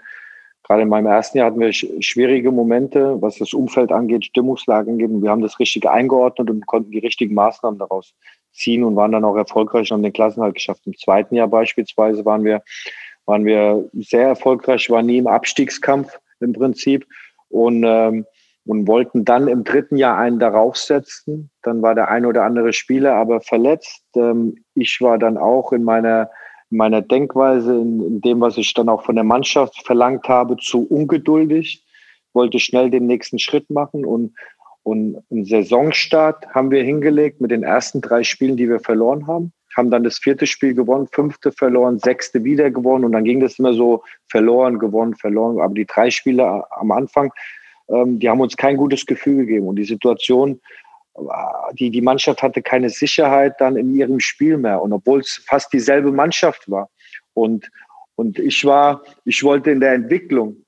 gerade 0.71 0.83
in 0.83 0.89
meinem 0.89 1.07
ersten 1.07 1.39
Jahr 1.39 1.49
hatten 1.49 1.59
wir 1.59 1.73
schwierige 1.73 2.53
Momente, 2.53 3.21
was 3.21 3.39
das 3.39 3.53
Umfeld 3.53 3.91
angeht, 3.91 4.27
Stimmungslagen. 4.27 5.03
Und 5.03 5.21
wir 5.21 5.29
haben 5.29 5.43
das 5.43 5.59
richtig 5.59 5.89
eingeordnet 5.89 6.49
und 6.49 6.65
konnten 6.65 6.93
die 6.93 7.01
richtigen 7.01 7.35
Maßnahmen 7.35 7.81
daraus 7.81 8.15
ziehen 8.53 8.85
und 8.85 8.95
waren 8.95 9.11
dann 9.11 9.25
auch 9.25 9.35
erfolgreich 9.35 9.91
und 9.91 9.97
haben 9.97 10.03
den 10.05 10.13
Klassenhalt 10.13 10.55
geschafft. 10.55 10.83
Im 10.87 10.97
zweiten 10.97 11.35
Jahr 11.35 11.49
beispielsweise 11.49 12.25
waren 12.25 12.45
wir, 12.45 12.63
waren 13.27 13.45
wir 13.45 13.91
sehr 13.95 14.29
erfolgreich, 14.29 14.89
waren 14.91 15.07
nie 15.07 15.19
im 15.19 15.27
Abstiegskampf 15.27 16.21
im 16.39 16.53
Prinzip. 16.53 17.05
Und 17.49 17.83
ähm, 17.85 18.25
und 18.67 18.87
wollten 18.87 19.25
dann 19.25 19.49
im 19.49 19.65
dritten 19.65 19.97
Jahr 19.97 20.19
einen 20.19 20.39
darauf 20.39 20.77
setzen. 20.77 21.51
Dann 21.63 21.83
war 21.83 21.97
der 21.97 22.09
ein 22.09 22.27
oder 22.27 22.45
andere 22.45 22.73
Spieler 22.73 23.15
aber 23.15 23.41
verletzt. 23.41 24.05
Ähm, 24.15 24.63
ich 24.75 25.01
war 25.01 25.19
dann 25.19 25.37
auch 25.39 25.73
in 25.73 25.83
meiner, 25.83 26.31
in 26.71 26.77
meiner 26.77 27.03
Denkweise, 27.03 27.73
in, 27.73 28.01
in 28.05 28.21
dem, 28.21 28.41
was 28.41 28.57
ich 28.57 28.73
dann 28.75 28.89
auch 28.89 29.03
von 29.03 29.15
der 29.15 29.25
Mannschaft 29.25 29.85
verlangt 29.85 30.29
habe, 30.29 30.57
zu 30.57 30.87
ungeduldig, 30.87 31.85
wollte 32.33 32.59
schnell 32.59 32.91
den 32.91 33.07
nächsten 33.07 33.39
Schritt 33.39 33.71
machen 33.71 34.05
und 34.05 34.35
und 34.83 35.23
einen 35.31 35.45
Saisonstart 35.45 36.47
haben 36.55 36.71
wir 36.71 36.83
hingelegt 36.83 37.41
mit 37.41 37.51
den 37.51 37.63
ersten 37.63 38.01
drei 38.01 38.25
Spielen, 38.25 38.57
die 38.57 38.69
wir 38.69 38.81
verloren 38.81 39.27
haben. 39.27 39.53
Haben 39.77 39.91
dann 39.91 40.05
das 40.05 40.19
vierte 40.19 40.47
Spiel 40.47 40.75
gewonnen, 40.75 41.07
fünfte 41.13 41.53
verloren, 41.53 41.99
sechste 41.99 42.43
wieder 42.45 42.71
gewonnen. 42.71 43.05
Und 43.05 43.13
dann 43.13 43.25
ging 43.25 43.41
das 43.41 43.59
immer 43.59 43.75
so 43.75 44.03
verloren, 44.29 44.79
gewonnen, 44.79 45.15
verloren. 45.15 45.61
Aber 45.61 45.75
die 45.75 45.87
drei 45.87 46.11
Spiele 46.11 46.65
am 46.73 46.91
Anfang, 46.91 47.31
ähm, 47.89 48.19
die 48.19 48.29
haben 48.29 48.41
uns 48.41 48.57
kein 48.57 48.77
gutes 48.77 49.07
Gefühl 49.07 49.47
gegeben. 49.47 49.69
Und 49.69 49.77
die 49.77 49.85
Situation, 49.85 50.61
die, 51.75 51.91
die 51.91 52.01
Mannschaft 52.03 52.43
hatte 52.43 52.63
keine 52.63 52.91
Sicherheit 52.91 53.61
dann 53.61 53.77
in 53.77 53.95
ihrem 53.95 54.21
Spiel 54.21 54.57
mehr. 54.57 54.83
Und 54.83 54.93
obwohl 54.93 55.21
es 55.21 55.43
fast 55.47 55.73
dieselbe 55.73 56.13
Mannschaft 56.13 56.71
war. 56.71 56.89
Und, 57.35 57.71
und 58.17 58.39
ich 58.39 58.65
war, 58.65 59.03
ich 59.25 59.43
wollte 59.43 59.71
in 59.71 59.81
der 59.81 59.93
Entwicklung 59.93 60.65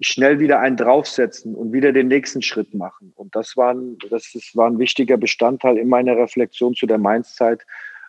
schnell 0.00 0.38
wieder 0.38 0.60
einen 0.60 0.76
draufsetzen 0.76 1.54
und 1.54 1.72
wieder 1.72 1.92
den 1.92 2.08
nächsten 2.08 2.42
Schritt 2.42 2.72
machen. 2.74 3.12
Und 3.16 3.34
das 3.34 3.56
war 3.56 3.74
ein, 3.74 3.98
das 4.10 4.34
ist, 4.34 4.56
war 4.56 4.68
ein 4.68 4.78
wichtiger 4.78 5.16
Bestandteil 5.16 5.76
in 5.76 5.88
meiner 5.88 6.16
Reflexion 6.16 6.74
zu 6.74 6.86
der 6.86 6.98
Mainz-Zeit, 6.98 7.66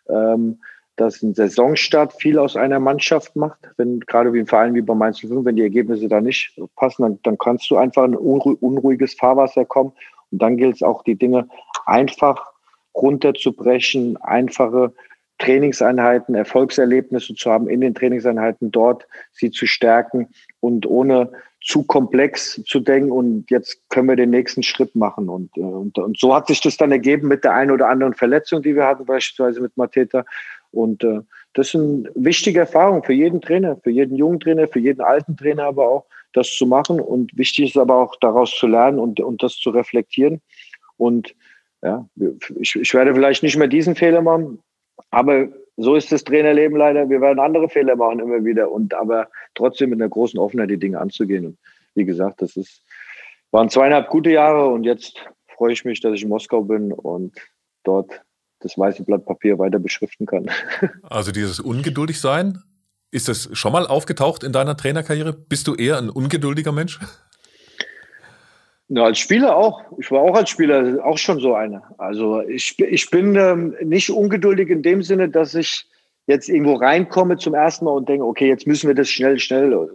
ähm, 0.07 0.59
dass 0.97 1.23
ein 1.23 1.33
Saisonstart 1.33 2.13
viel 2.13 2.37
aus 2.37 2.55
einer 2.55 2.79
Mannschaft 2.79 3.35
macht. 3.35 3.59
Wenn 3.77 4.01
gerade 4.01 4.33
wie 4.33 4.39
ein 4.39 4.47
Verein 4.47 4.75
wie 4.75 4.81
bei 4.81 4.93
Mainz 4.93 5.19
05, 5.19 5.45
wenn 5.45 5.55
die 5.55 5.63
Ergebnisse 5.63 6.09
da 6.09 6.19
nicht 6.21 6.59
passen, 6.75 7.03
dann, 7.03 7.19
dann 7.23 7.37
kannst 7.37 7.71
du 7.71 7.77
einfach 7.77 8.03
in 8.03 8.13
ein 8.13 8.17
unruhiges 8.17 9.13
Fahrwasser 9.13 9.65
kommen. 9.65 9.93
Und 10.31 10.41
dann 10.41 10.57
gilt 10.57 10.75
es 10.75 10.83
auch, 10.83 11.03
die 11.03 11.15
Dinge 11.15 11.47
einfach 11.85 12.53
runterzubrechen, 12.95 14.17
einfache 14.17 14.93
Trainingseinheiten, 15.39 16.35
Erfolgserlebnisse 16.35 17.33
zu 17.33 17.49
haben 17.49 17.69
in 17.69 17.81
den 17.81 17.95
Trainingseinheiten 17.95 18.71
dort, 18.71 19.07
sie 19.31 19.51
zu 19.51 19.65
stärken 19.65 20.27
und 20.59 20.85
ohne 20.85 21.31
zu 21.61 21.83
komplex 21.83 22.61
zu 22.65 22.79
denken 22.79 23.11
und 23.11 23.49
jetzt 23.51 23.81
können 23.89 24.07
wir 24.07 24.15
den 24.15 24.29
nächsten 24.29 24.63
Schritt 24.63 24.95
machen. 24.95 25.29
Und, 25.29 25.55
äh, 25.57 25.61
und, 25.61 25.97
und 25.97 26.17
so 26.17 26.33
hat 26.33 26.47
sich 26.47 26.61
das 26.61 26.77
dann 26.77 26.91
ergeben 26.91 27.27
mit 27.27 27.43
der 27.43 27.53
einen 27.53 27.71
oder 27.71 27.89
anderen 27.89 28.13
Verletzung, 28.13 28.61
die 28.61 28.75
wir 28.75 28.85
hatten, 28.85 29.05
beispielsweise 29.05 29.59
mit 29.61 29.75
Mateta. 29.75 30.25
Und 30.71 31.03
äh, 31.03 31.21
das 31.53 31.75
eine 31.75 32.09
wichtige 32.15 32.61
Erfahrung 32.61 33.03
für 33.03 33.13
jeden 33.13 33.41
Trainer, 33.41 33.77
für 33.77 33.89
jeden 33.89 34.15
jungen 34.15 34.39
Trainer, 34.39 34.67
für 34.67 34.79
jeden 34.79 35.01
alten 35.01 35.35
Trainer 35.35 35.63
aber 35.63 35.89
auch, 35.89 36.05
das 36.33 36.55
zu 36.55 36.65
machen. 36.65 36.99
Und 36.99 37.35
wichtig 37.37 37.69
ist 37.69 37.77
aber 37.77 37.95
auch 37.95 38.15
daraus 38.21 38.51
zu 38.51 38.67
lernen 38.67 38.99
und, 38.99 39.19
und 39.19 39.41
das 39.43 39.55
zu 39.55 39.69
reflektieren. 39.69 40.41
Und 40.97 41.35
ja, 41.81 42.07
ich, 42.59 42.75
ich 42.75 42.93
werde 42.93 43.13
vielleicht 43.13 43.43
nicht 43.43 43.57
mehr 43.57 43.67
diesen 43.67 43.95
Fehler 43.95 44.21
machen, 44.21 44.59
aber 45.11 45.47
so 45.77 45.95
ist 45.95 46.11
das 46.11 46.25
Trainerleben 46.25 46.77
leider. 46.77 47.09
Wir 47.09 47.21
werden 47.21 47.39
andere 47.39 47.69
Fehler 47.69 47.95
machen 47.95 48.19
immer 48.19 48.43
wieder 48.43 48.69
und 48.69 48.93
aber 48.93 49.29
trotzdem 49.55 49.91
mit 49.91 50.01
einer 50.01 50.09
großen 50.09 50.37
Offenheit 50.37 50.69
die 50.69 50.77
Dinge 50.77 50.99
anzugehen. 50.99 51.45
Und 51.45 51.57
wie 51.95 52.03
gesagt, 52.03 52.41
das 52.41 52.57
ist, 52.57 52.83
waren 53.51 53.69
zweieinhalb 53.69 54.09
gute 54.09 54.31
Jahre 54.31 54.67
und 54.67 54.83
jetzt 54.83 55.25
freue 55.47 55.71
ich 55.71 55.85
mich, 55.85 56.01
dass 56.01 56.13
ich 56.13 56.23
in 56.23 56.29
Moskau 56.29 56.61
bin 56.61 56.91
und 56.91 57.33
dort 57.83 58.21
das 58.59 58.77
weiße 58.77 59.05
Blatt 59.05 59.25
Papier 59.25 59.57
weiter 59.57 59.79
beschriften 59.79 60.25
kann. 60.25 60.49
Also 61.03 61.31
dieses 61.31 61.59
ungeduldig 61.61 62.19
sein, 62.19 62.61
ist 63.11 63.27
das 63.27 63.49
schon 63.53 63.73
mal 63.73 63.87
aufgetaucht 63.87 64.43
in 64.43 64.51
deiner 64.51 64.77
Trainerkarriere? 64.77 65.33
Bist 65.33 65.67
du 65.67 65.75
eher 65.75 65.97
ein 65.97 66.09
ungeduldiger 66.09 66.71
Mensch? 66.71 66.99
Ja, 68.87 69.03
als 69.03 69.19
Spieler 69.19 69.55
auch. 69.55 69.83
Ich 69.99 70.09
war 70.11 70.21
auch 70.21 70.35
als 70.35 70.49
Spieler 70.49 71.03
auch 71.05 71.17
schon 71.17 71.39
so 71.39 71.53
einer. 71.53 71.83
Also 71.97 72.41
ich, 72.41 72.79
ich 72.79 73.09
bin 73.11 73.35
ähm, 73.35 73.75
nicht 73.83 74.09
ungeduldig 74.09 74.69
in 74.69 74.81
dem 74.81 75.03
Sinne, 75.03 75.29
dass 75.29 75.53
ich 75.53 75.85
jetzt 76.25 76.49
irgendwo 76.49 76.75
reinkomme 76.75 77.37
zum 77.37 77.53
ersten 77.53 77.85
Mal 77.85 77.91
und 77.91 78.09
denke, 78.09 78.25
okay, 78.25 78.47
jetzt 78.47 78.67
müssen 78.67 78.87
wir 78.87 78.95
das 78.95 79.09
schnell, 79.09 79.39
schnell. 79.39 79.89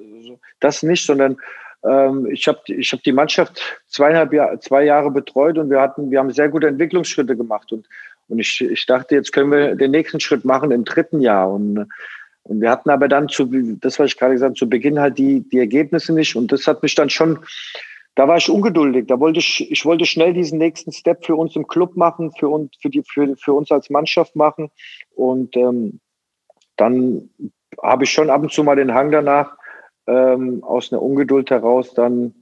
Das 0.61 0.83
nicht, 0.83 1.05
sondern 1.05 1.37
ähm, 1.85 2.27
ich 2.31 2.47
habe 2.47 2.61
ich 2.67 2.93
hab 2.93 3.03
die 3.03 3.13
Mannschaft 3.13 3.61
zweieinhalb 3.89 4.33
Jahr, 4.33 4.61
zwei 4.61 4.85
Jahre 4.85 5.11
betreut 5.11 5.59
und 5.59 5.71
wir 5.71 5.81
hatten, 5.81 6.11
wir 6.11 6.21
haben 6.21 6.31
sehr 6.31 6.49
gute 6.49 6.69
Entwicklungsschritte 6.69 7.37
gemacht 7.37 7.73
und 7.73 7.87
und 8.29 8.39
ich, 8.39 8.61
ich 8.61 8.87
dachte, 8.87 9.15
jetzt 9.15 9.33
können 9.33 9.51
wir 9.51 9.75
den 9.75 9.91
nächsten 9.91 10.21
Schritt 10.21 10.45
machen 10.45 10.71
im 10.71 10.85
dritten 10.85 11.21
Jahr 11.21 11.51
und 11.51 11.87
und 12.45 12.61
wir 12.61 12.71
hatten 12.71 12.91
aber 12.91 13.09
dann 13.09 13.29
zu, 13.29 13.47
das 13.81 13.99
was 13.99 14.07
ich 14.07 14.19
gerade 14.19 14.35
gesagt, 14.35 14.57
zu 14.57 14.69
Beginn 14.69 15.01
halt 15.01 15.19
die 15.19 15.49
die 15.49 15.59
Ergebnisse 15.59 16.15
nicht 16.15 16.37
und 16.37 16.53
das 16.53 16.67
hat 16.67 16.83
mich 16.83 16.95
dann 16.95 17.11
schon 17.11 17.41
da 18.15 18.29
war 18.29 18.37
ich 18.37 18.49
ungeduldig. 18.49 19.07
Da 19.09 19.19
wollte 19.19 19.41
ich, 19.41 19.71
ich 19.71 19.85
wollte 19.85 20.07
schnell 20.07 20.33
diesen 20.33 20.59
nächsten 20.59 20.93
Step 20.93 21.25
für 21.25 21.35
uns 21.35 21.57
im 21.57 21.67
Club 21.67 21.97
machen, 21.97 22.31
für 22.33 22.49
uns, 22.49 22.71
für 22.81 22.89
die, 22.89 23.03
für, 23.03 23.37
für 23.37 23.53
uns 23.53 23.71
als 23.73 23.91
Mannschaft 23.91 24.37
machen. 24.37 24.71
Und 25.15 25.57
ähm, 25.57 26.01
dann 26.77 27.31
habe 27.83 28.05
ich 28.05 28.11
schon 28.11 28.31
ab 28.31 28.43
und 28.43 28.53
zu 28.53 28.63
mal 28.63 28.77
den 28.77 28.95
Hang 28.95 29.11
danach, 29.11 29.57
ähm, 30.07 30.63
aus 30.63 30.93
einer 30.93 31.03
Ungeduld 31.03 31.51
heraus 31.51 31.93
dann, 31.95 32.35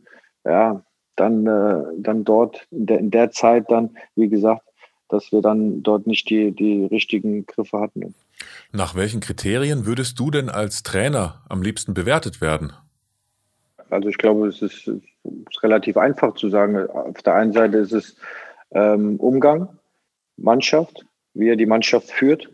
ja, 0.45 0.83
dann, 1.17 1.47
äh, 1.47 1.83
dann 1.99 2.25
dort 2.25 2.67
in 2.71 2.87
der, 2.87 2.99
in 2.99 3.11
der 3.11 3.31
Zeit 3.31 3.71
dann, 3.71 3.97
wie 4.15 4.29
gesagt, 4.29 4.67
dass 5.13 5.31
wir 5.31 5.43
dann 5.43 5.83
dort 5.83 6.07
nicht 6.07 6.31
die, 6.31 6.53
die 6.53 6.87
richtigen 6.87 7.45
Griffe 7.47 7.79
hatten. 7.79 8.15
Nach 8.73 8.95
welchen 8.95 9.21
Kriterien 9.21 9.85
würdest 9.85 10.19
du 10.19 10.31
denn 10.31 10.49
als 10.49 10.83
Trainer 10.83 11.43
am 11.49 11.63
liebsten 11.63 11.93
bewertet 11.93 12.41
werden? 12.41 12.73
Also 13.91 14.09
ich 14.09 14.17
glaube, 14.17 14.49
es 14.49 14.63
ist, 14.63 14.89
ist 14.89 15.63
relativ 15.63 15.99
einfach 15.99 16.35
zu 16.35 16.49
sagen. 16.49 16.79
Auf 16.89 17.23
der 17.23 17.35
einen 17.35 17.53
Seite 17.53 17.77
ist 17.77 17.93
es 17.93 18.17
ähm, 18.71 19.17
Umgang, 19.17 19.69
Mannschaft, 20.39 21.05
wie 21.35 21.51
er 21.51 21.57
die 21.57 21.67
Mannschaft 21.67 22.11
führt, 22.11 22.49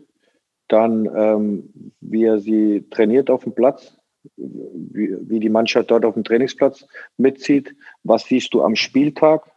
dann 0.67 1.05
ähm, 1.15 1.91
wie 2.01 2.25
er 2.25 2.39
sie 2.39 2.85
trainiert 2.91 3.29
auf 3.29 3.45
dem 3.45 3.55
Platz, 3.55 3.93
wie, 4.35 5.15
wie 5.21 5.39
die 5.39 5.49
Mannschaft 5.49 5.91
dort 5.91 6.03
auf 6.03 6.15
dem 6.15 6.25
Trainingsplatz 6.25 6.85
mitzieht, 7.17 7.73
was 8.03 8.25
siehst 8.25 8.53
du 8.53 8.61
am 8.63 8.75
Spieltag 8.75 9.48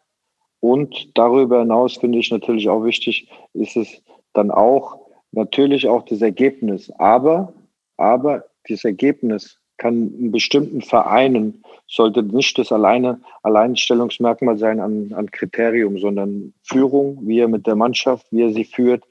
und 0.62 1.18
darüber 1.18 1.58
hinaus 1.58 1.96
finde 1.96 2.20
ich 2.20 2.30
natürlich 2.30 2.68
auch 2.68 2.84
wichtig, 2.84 3.28
ist 3.52 3.76
es 3.76 4.00
dann 4.32 4.52
auch 4.52 5.00
natürlich 5.32 5.88
auch 5.88 6.04
das 6.04 6.22
Ergebnis, 6.22 6.90
aber 6.98 7.52
aber 7.96 8.44
das 8.68 8.84
Ergebnis 8.84 9.58
kann 9.76 10.14
in 10.16 10.30
bestimmten 10.30 10.80
Vereinen, 10.80 11.64
sollte 11.88 12.22
nicht 12.22 12.56
das 12.58 12.70
alleine 12.70 13.20
Alleinstellungsmerkmal 13.42 14.56
sein 14.56 14.78
an, 14.78 15.12
an 15.14 15.32
Kriterium, 15.32 15.98
sondern 15.98 16.54
Führung, 16.62 17.18
wie 17.22 17.40
er 17.40 17.48
mit 17.48 17.66
der 17.66 17.74
Mannschaft, 17.74 18.26
wie 18.30 18.42
er 18.42 18.52
sie 18.52 18.64
führt, 18.64 19.02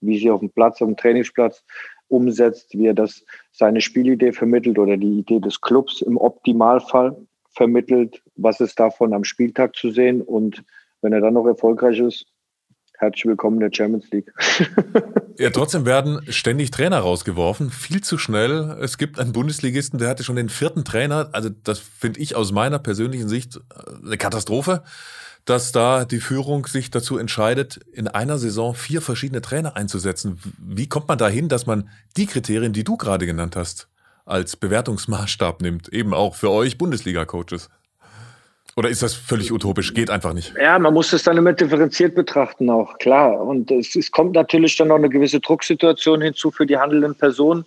wie 0.00 0.16
sie 0.16 0.30
auf 0.30 0.38
dem 0.38 0.50
Platz, 0.50 0.80
auf 0.80 0.88
dem 0.88 0.96
Trainingsplatz 0.96 1.64
umsetzt, 2.06 2.78
wie 2.78 2.86
er 2.86 2.94
das 2.94 3.24
seine 3.50 3.80
Spielidee 3.80 4.30
vermittelt 4.30 4.78
oder 4.78 4.96
die 4.96 5.18
Idee 5.18 5.40
des 5.40 5.60
Clubs 5.60 6.02
im 6.02 6.16
Optimalfall 6.16 7.16
vermittelt, 7.50 8.22
was 8.36 8.60
ist 8.60 8.78
davon 8.78 9.12
am 9.12 9.24
Spieltag 9.24 9.74
zu 9.74 9.90
sehen 9.90 10.22
und 10.22 10.62
wenn 11.02 11.12
er 11.12 11.20
dann 11.20 11.34
noch 11.34 11.46
erfolgreich 11.46 11.98
ist, 11.98 12.26
herzlich 12.98 13.24
willkommen 13.26 13.60
in 13.60 13.70
der 13.70 13.74
Champions 13.74 14.10
League. 14.10 14.32
ja, 15.38 15.50
trotzdem 15.50 15.86
werden 15.86 16.20
ständig 16.28 16.70
Trainer 16.70 16.98
rausgeworfen, 16.98 17.70
viel 17.70 18.02
zu 18.02 18.18
schnell. 18.18 18.76
Es 18.80 18.98
gibt 18.98 19.18
einen 19.18 19.32
Bundesligisten, 19.32 19.98
der 19.98 20.08
hatte 20.08 20.24
schon 20.24 20.36
den 20.36 20.50
vierten 20.50 20.84
Trainer. 20.84 21.30
Also 21.32 21.48
das 21.48 21.78
finde 21.78 22.20
ich 22.20 22.36
aus 22.36 22.52
meiner 22.52 22.78
persönlichen 22.78 23.28
Sicht 23.28 23.56
äh, 23.56 23.60
eine 24.04 24.18
Katastrophe, 24.18 24.82
dass 25.46 25.72
da 25.72 26.04
die 26.04 26.20
Führung 26.20 26.66
sich 26.66 26.90
dazu 26.90 27.16
entscheidet, 27.16 27.78
in 27.92 28.06
einer 28.06 28.38
Saison 28.38 28.74
vier 28.74 29.00
verschiedene 29.00 29.40
Trainer 29.40 29.76
einzusetzen. 29.76 30.38
Wie 30.58 30.88
kommt 30.88 31.08
man 31.08 31.16
dahin, 31.16 31.48
dass 31.48 31.64
man 31.66 31.88
die 32.16 32.26
Kriterien, 32.26 32.74
die 32.74 32.84
du 32.84 32.98
gerade 32.98 33.24
genannt 33.24 33.56
hast, 33.56 33.88
als 34.26 34.56
Bewertungsmaßstab 34.56 35.62
nimmt, 35.62 35.88
eben 35.88 36.12
auch 36.12 36.34
für 36.34 36.50
euch 36.50 36.76
Bundesliga-Coaches? 36.76 37.70
Oder 38.76 38.88
ist 38.88 39.02
das 39.02 39.14
völlig 39.14 39.52
utopisch? 39.52 39.94
Geht 39.94 40.10
einfach 40.10 40.32
nicht. 40.32 40.54
Ja, 40.60 40.78
man 40.78 40.94
muss 40.94 41.12
es 41.12 41.24
dann 41.24 41.36
immer 41.36 41.52
differenziert 41.52 42.14
betrachten, 42.14 42.70
auch 42.70 42.98
klar. 42.98 43.40
Und 43.40 43.70
es, 43.70 43.96
es 43.96 44.10
kommt 44.10 44.34
natürlich 44.34 44.76
dann 44.76 44.88
noch 44.88 44.96
eine 44.96 45.08
gewisse 45.08 45.40
Drucksituation 45.40 46.20
hinzu 46.20 46.50
für 46.50 46.66
die 46.66 46.76
handelnden 46.76 47.14
Personen, 47.14 47.64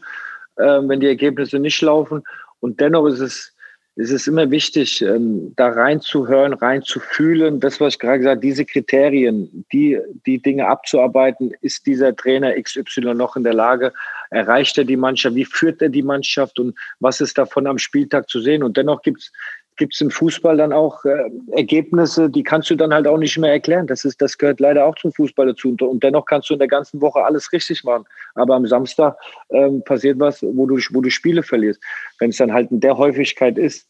äh, 0.56 0.64
wenn 0.64 1.00
die 1.00 1.08
Ergebnisse 1.08 1.60
nicht 1.60 1.82
laufen. 1.82 2.24
Und 2.62 2.80
dennoch 2.80 3.06
ist 3.08 3.20
es, 3.20 3.54
ist 3.96 4.12
es 4.12 4.26
immer 4.26 4.50
wichtig, 4.50 5.02
ähm, 5.02 5.54
da 5.56 5.70
reinzuhören, 5.70 6.54
reinzufühlen. 6.54 7.60
Das, 7.60 7.80
was 7.80 7.94
ich 7.94 8.00
gerade 8.00 8.20
gesagt 8.20 8.38
habe, 8.38 8.48
diese 8.48 8.66
Kriterien, 8.66 9.66
die, 9.72 10.00
die 10.26 10.42
Dinge 10.42 10.68
abzuarbeiten, 10.68 11.54
ist 11.62 11.86
dieser 11.86 12.16
Trainer 12.16 12.60
XY 12.60 13.14
noch 13.14 13.36
in 13.36 13.44
der 13.44 13.54
Lage? 13.54 13.94
Erreicht 14.32 14.78
er 14.80 14.86
die 14.86 14.98
Mannschaft? 14.98 15.36
Wie 15.36 15.46
führt 15.46 15.82
er 15.82 15.90
die 15.90 16.02
Mannschaft? 16.02 16.60
Und 16.60 16.76
was 17.00 17.22
ist 17.22 17.38
davon 17.38 17.68
am 17.68 17.78
Spieltag 17.78 18.30
zu 18.30 18.42
sehen? 18.42 18.64
Und 18.64 18.78
dennoch 18.78 19.04
gibt 19.04 19.20
es 19.20 19.32
gibt 19.78 19.94
es 19.94 20.02
im 20.02 20.12
Fußball 20.12 20.58
dann 20.58 20.74
auch 20.74 21.04
äh, 21.06 21.30
Ergebnisse, 21.52 22.30
die 22.30 22.44
kannst 22.44 22.70
du 22.70 22.76
dann 22.76 22.94
halt 22.94 23.08
auch 23.08 23.18
nicht 23.18 23.38
mehr 23.38 23.52
erklären. 23.52 23.88
Das, 23.88 24.06
ist, 24.06 24.22
das 24.22 24.38
gehört 24.38 24.60
leider 24.60 24.86
auch 24.86 24.96
zum 24.96 25.12
Fußball 25.14 25.48
dazu. 25.48 25.70
Und, 25.70 25.82
und 25.82 26.04
dennoch 26.04 26.26
kannst 26.26 26.50
du 26.50 26.54
in 26.54 26.60
der 26.60 26.68
ganzen 26.68 27.02
Woche 27.02 27.24
alles 27.24 27.52
richtig 27.52 27.84
machen. 27.84 28.06
Aber 28.36 28.56
am 28.56 28.68
Samstag 28.68 29.18
ähm, 29.50 29.84
passiert 29.84 30.20
was, 30.20 30.44
wo 30.44 30.66
du, 30.66 30.78
wo 30.92 31.02
du 31.02 31.10
Spiele 31.10 31.44
verlierst. 31.44 31.82
Wenn 32.20 32.30
es 32.30 32.38
dann 32.38 32.54
halt 32.54 32.72
in 32.72 32.80
der 32.80 32.98
Häufigkeit 32.98 33.58
ist, 33.58 33.88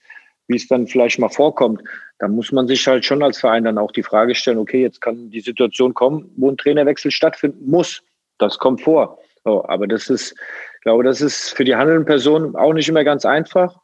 wie 0.47 0.57
es 0.57 0.67
dann 0.67 0.87
vielleicht 0.87 1.19
mal 1.19 1.29
vorkommt, 1.29 1.81
dann 2.19 2.31
muss 2.31 2.51
man 2.51 2.67
sich 2.67 2.85
halt 2.87 3.05
schon 3.05 3.23
als 3.23 3.39
Verein 3.39 3.63
dann 3.63 3.77
auch 3.77 3.91
die 3.91 4.03
Frage 4.03 4.35
stellen, 4.35 4.57
okay, 4.57 4.81
jetzt 4.81 5.01
kann 5.01 5.29
die 5.29 5.41
Situation 5.41 5.93
kommen, 5.93 6.29
wo 6.37 6.49
ein 6.49 6.57
Trainerwechsel 6.57 7.11
stattfinden 7.11 7.69
muss. 7.69 8.01
Das 8.37 8.57
kommt 8.57 8.81
vor. 8.81 9.17
So, 9.45 9.65
aber 9.67 9.87
das 9.87 10.09
ist, 10.09 10.31
ich 10.75 10.81
glaube, 10.81 11.03
das 11.03 11.21
ist 11.21 11.49
für 11.49 11.63
die 11.63 11.75
handelnden 11.75 12.05
Personen 12.05 12.55
auch 12.55 12.73
nicht 12.73 12.89
immer 12.89 13.03
ganz 13.03 13.25
einfach. 13.25 13.82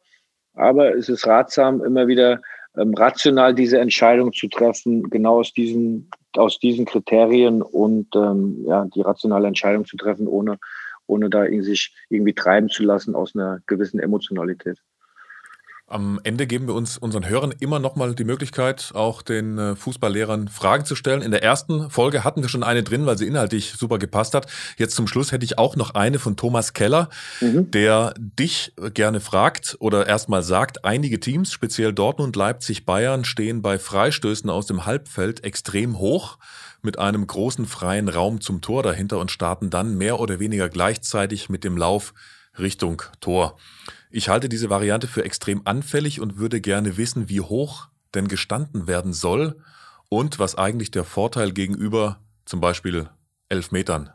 Aber 0.60 0.94
es 0.94 1.08
ist 1.08 1.26
ratsam, 1.26 1.82
immer 1.84 2.08
wieder 2.08 2.42
ähm, 2.78 2.94
rational 2.94 3.56
diese 3.56 3.80
Entscheidung 3.80 4.34
zu 4.34 4.50
treffen, 4.50 5.10
genau 5.10 5.40
aus 5.40 5.54
diesen, 5.54 6.10
aus 6.34 6.60
diesen 6.60 6.86
Kriterien 6.86 7.62
und 7.62 8.08
ähm, 8.16 8.66
ja, 8.68 8.86
die 8.94 9.02
rationale 9.02 9.48
Entscheidung 9.48 9.86
zu 9.86 9.96
treffen, 9.96 10.28
ohne, 10.28 10.60
ohne 11.08 11.30
da 11.30 11.46
sich 11.62 11.96
irgendwie 12.10 12.34
treiben 12.34 12.68
zu 12.68 12.84
lassen 12.84 13.16
aus 13.16 13.36
einer 13.36 13.62
gewissen 13.68 14.00
Emotionalität. 14.00 14.80
Am 15.90 16.20
Ende 16.24 16.46
geben 16.46 16.68
wir 16.68 16.76
uns 16.76 17.00
unseren 17.00 17.28
Hörern 17.28 17.52
immer 17.60 17.80
nochmal 17.80 18.14
die 18.14 18.24
Möglichkeit, 18.24 18.92
auch 18.94 19.24
den 19.24 19.58
äh, 19.58 19.76
Fußballlehrern 19.76 20.48
Fragen 20.48 20.86
zu 20.86 20.96
stellen. 20.96 21.24
In 21.24 21.32
der 21.32 21.42
ersten 21.42 21.90
Folge 21.90 22.24
hatten 22.24 22.44
wir 22.44 22.50
schon 22.50 22.62
eine 22.62 22.84
drin, 22.84 23.08
weil 23.08 23.18
sie 23.18 23.26
inhaltlich 23.26 23.74
super 23.76 23.98
gepasst 23.98 24.36
hat. 24.36 24.46
Jetzt 24.78 24.96
zum 24.96 25.08
Schluss 25.08 25.32
hätte 25.32 25.46
ich 25.46 25.58
auch 25.58 25.76
noch 25.76 25.96
eine 25.96 26.20
von 26.20 26.38
Thomas 26.38 26.74
Keller, 26.74 27.10
mhm. 27.42 27.72
der 27.72 28.14
dich 28.18 28.74
gerne 28.94 29.20
fragt 29.20 29.78
oder 29.80 30.06
erstmal 30.06 30.44
sagt, 30.44 30.86
einige 30.86 31.20
Teams, 31.20 31.52
speziell 31.52 31.92
Dortmund, 31.92 32.36
Leipzig, 32.36 32.86
Bayern, 32.86 33.26
stehen 33.26 33.64
bei 33.64 33.80
Freistößen 33.80 34.50
aus 34.50 34.68
dem 34.68 34.86
Halbfeld 34.86 35.44
extrem 35.44 35.98
hoch 35.98 36.38
mit 36.84 37.00
einem 37.00 37.26
großen 37.26 37.66
freien 37.66 38.10
Raum 38.10 38.42
zum 38.42 38.62
Tor 38.62 38.84
dahinter 38.84 39.18
und 39.18 39.32
starten 39.32 39.72
dann 39.72 39.98
mehr 39.98 40.20
oder 40.20 40.40
weniger 40.40 40.70
gleichzeitig 40.70 41.50
mit 41.50 41.64
dem 41.64 41.78
Lauf 41.78 42.14
Richtung 42.60 43.02
Tor. 43.22 43.58
Ich 44.12 44.28
halte 44.28 44.50
diese 44.50 44.72
Variante 44.72 45.08
für 45.08 45.24
extrem 45.24 45.62
anfällig 45.66 46.20
und 46.20 46.38
würde 46.38 46.62
gerne 46.62 46.98
wissen, 46.98 47.30
wie 47.30 47.42
hoch 47.42 47.88
denn 48.16 48.28
gestanden 48.28 48.88
werden 48.88 49.14
soll 49.14 49.56
und 50.10 50.40
was 50.40 50.56
eigentlich 50.56 50.90
der 50.90 51.04
Vorteil 51.04 51.52
gegenüber 51.52 52.18
zum 52.46 52.60
Beispiel 52.60 53.08
elf 53.50 53.72
Metern 53.72 54.10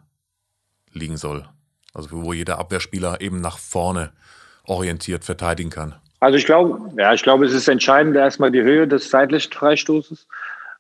liegen 0.92 1.16
soll. 1.16 1.48
Also 1.92 2.10
wo 2.10 2.32
jeder 2.32 2.58
Abwehrspieler 2.58 3.20
eben 3.20 3.40
nach 3.40 3.58
vorne 3.58 4.12
orientiert 4.64 5.24
verteidigen 5.24 5.70
kann. 5.70 5.94
Also 6.18 6.38
ich 6.38 6.46
glaube, 6.46 6.90
ja, 6.96 7.12
ich 7.14 7.22
glaube, 7.22 7.46
es 7.46 7.52
ist 7.52 7.68
entscheidend 7.68 8.16
erstmal 8.16 8.50
die 8.50 8.62
Höhe 8.62 8.88
des 8.88 9.10
seitlichen 9.10 9.52
Freistoßes. 9.52 10.26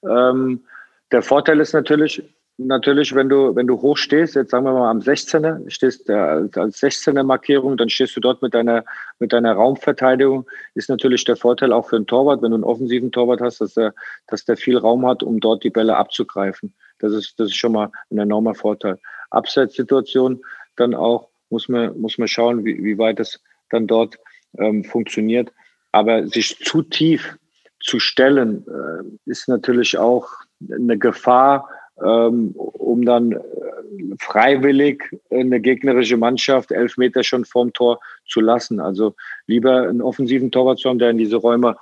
Ähm, 0.02 0.64
der 1.12 1.22
Vorteil 1.22 1.60
ist 1.60 1.72
natürlich, 1.72 2.22
natürlich, 2.58 3.14
wenn 3.14 3.28
du, 3.28 3.54
wenn 3.54 3.66
du 3.66 3.80
hoch 3.80 3.96
stehst, 3.96 4.34
jetzt 4.34 4.50
sagen 4.50 4.64
wir 4.64 4.72
mal 4.72 4.90
am 4.90 5.00
16er, 5.00 5.68
stehst 5.68 6.08
äh, 6.08 6.12
als 6.12 6.82
16er 6.82 7.22
Markierung, 7.22 7.76
dann 7.76 7.88
stehst 7.88 8.16
du 8.16 8.20
dort 8.20 8.42
mit 8.42 8.54
deiner, 8.54 8.84
mit 9.18 9.32
deiner 9.32 9.52
Raumverteidigung, 9.54 10.46
ist 10.74 10.88
natürlich 10.88 11.24
der 11.24 11.36
Vorteil 11.36 11.72
auch 11.72 11.88
für 11.88 11.96
einen 11.96 12.06
Torwart, 12.06 12.42
wenn 12.42 12.50
du 12.50 12.56
einen 12.56 12.64
offensiven 12.64 13.12
Torwart 13.12 13.40
hast, 13.40 13.60
dass 13.60 13.74
der, 13.74 13.94
dass 14.28 14.44
der 14.44 14.56
viel 14.56 14.78
Raum 14.78 15.06
hat, 15.06 15.22
um 15.22 15.40
dort 15.40 15.64
die 15.64 15.70
Bälle 15.70 15.96
abzugreifen. 15.96 16.74
Das 16.98 17.12
ist, 17.12 17.38
das 17.38 17.48
ist 17.48 17.56
schon 17.56 17.72
mal 17.72 17.90
ein 18.10 18.18
enormer 18.18 18.54
Vorteil. 18.54 18.98
Abseitssituation 19.30 20.40
dann 20.76 20.94
auch, 20.94 21.28
muss 21.50 21.68
man, 21.68 21.98
muss 22.00 22.18
man 22.18 22.28
schauen, 22.28 22.64
wie, 22.64 22.82
wie 22.82 22.98
weit 22.98 23.20
es 23.20 23.40
dann 23.70 23.86
dort 23.86 24.18
ähm, 24.58 24.84
funktioniert. 24.84 25.52
Aber 25.92 26.26
sich 26.26 26.58
zu 26.58 26.82
tief 26.82 27.36
zu 27.80 28.00
stellen, 28.00 28.64
äh, 28.66 29.30
ist 29.30 29.48
natürlich 29.48 29.98
auch 29.98 30.28
eine 30.70 30.98
Gefahr, 30.98 31.68
um 32.04 33.04
dann 33.04 33.32
äh, 33.32 33.38
freiwillig 34.18 35.04
eine 35.30 35.60
gegnerische 35.60 36.16
Mannschaft 36.16 36.72
elf 36.72 36.96
Meter 36.96 37.24
schon 37.24 37.44
vorm 37.44 37.72
Tor 37.72 38.00
zu 38.28 38.40
lassen. 38.40 38.80
Also 38.80 39.14
lieber 39.46 39.88
einen 39.88 40.02
offensiven 40.02 40.50
Torwart 40.50 40.78
zu 40.78 40.88
haben, 40.88 40.98
der 40.98 41.10
in 41.10 41.18
diese 41.18 41.36
Räume 41.36 41.76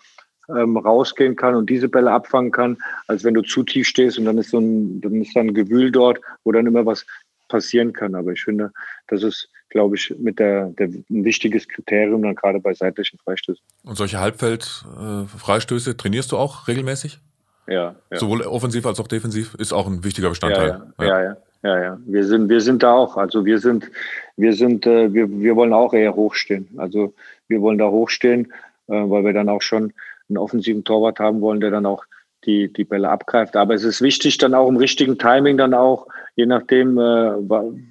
ähm, 0.48 0.76
rausgehen 0.76 1.36
kann 1.36 1.54
und 1.54 1.70
diese 1.70 1.88
Bälle 1.88 2.10
abfangen 2.10 2.50
kann, 2.50 2.76
als 3.06 3.24
wenn 3.24 3.34
du 3.34 3.42
zu 3.42 3.62
tief 3.62 3.86
stehst 3.86 4.18
und 4.18 4.24
dann 4.24 4.38
ist 4.38 4.50
so 4.50 4.58
ein, 4.58 5.00
dann 5.00 5.22
ist 5.22 5.34
dann 5.34 5.48
ein 5.48 5.54
Gewühl 5.54 5.90
dort, 5.90 6.20
wo 6.44 6.52
dann 6.52 6.66
immer 6.66 6.84
was 6.84 7.06
passieren 7.48 7.92
kann. 7.92 8.14
Aber 8.14 8.32
ich 8.32 8.42
finde, 8.42 8.72
das 9.08 9.22
ist, 9.22 9.48
glaube 9.68 9.96
ich, 9.96 10.14
mit 10.18 10.38
der, 10.38 10.68
der 10.70 10.86
ein 10.88 11.24
wichtiges 11.24 11.68
Kriterium 11.68 12.22
dann 12.22 12.34
gerade 12.34 12.60
bei 12.60 12.74
seitlichen 12.74 13.18
Freistößen. 13.18 13.62
Und 13.84 13.96
solche 13.96 14.20
Halbfeld-Freistöße 14.20 15.90
äh, 15.90 15.94
trainierst 15.94 16.32
du 16.32 16.38
auch 16.38 16.66
regelmäßig? 16.68 17.20
Ja, 17.66 17.94
ja. 18.10 18.18
Sowohl 18.18 18.42
offensiv 18.42 18.86
als 18.86 18.98
auch 19.00 19.08
defensiv 19.08 19.54
ist 19.54 19.72
auch 19.72 19.86
ein 19.86 20.04
wichtiger 20.04 20.28
Bestandteil. 20.28 20.82
Ja, 20.98 21.04
ja, 21.04 21.22
ja. 21.22 21.36
ja, 21.62 21.82
ja. 21.82 21.98
Wir 22.04 22.24
sind, 22.24 22.48
wir 22.48 22.60
sind 22.60 22.82
da 22.82 22.92
auch. 22.92 23.16
Also 23.16 23.44
wir 23.44 23.58
sind, 23.58 23.90
wir 24.36 24.52
sind, 24.52 24.86
äh, 24.86 25.12
wir, 25.12 25.30
wir 25.30 25.56
wollen 25.56 25.72
auch 25.72 25.94
eher 25.94 26.14
hochstehen. 26.14 26.68
Also 26.76 27.14
wir 27.48 27.60
wollen 27.60 27.78
da 27.78 27.88
hochstehen, 27.88 28.52
äh, 28.88 28.94
weil 28.94 29.24
wir 29.24 29.32
dann 29.32 29.48
auch 29.48 29.62
schon 29.62 29.92
einen 30.28 30.38
offensiven 30.38 30.84
Torwart 30.84 31.20
haben 31.20 31.40
wollen, 31.40 31.60
der 31.60 31.70
dann 31.70 31.86
auch 31.86 32.04
die, 32.44 32.72
die 32.72 32.84
Bälle 32.84 33.08
abgreift. 33.08 33.56
Aber 33.56 33.74
es 33.74 33.84
ist 33.84 34.02
wichtig, 34.02 34.38
dann 34.38 34.54
auch 34.54 34.68
im 34.68 34.76
richtigen 34.76 35.18
Timing 35.18 35.56
dann 35.56 35.74
auch, 35.74 36.08
je 36.34 36.46
nachdem, 36.46 36.98
äh, 36.98 37.34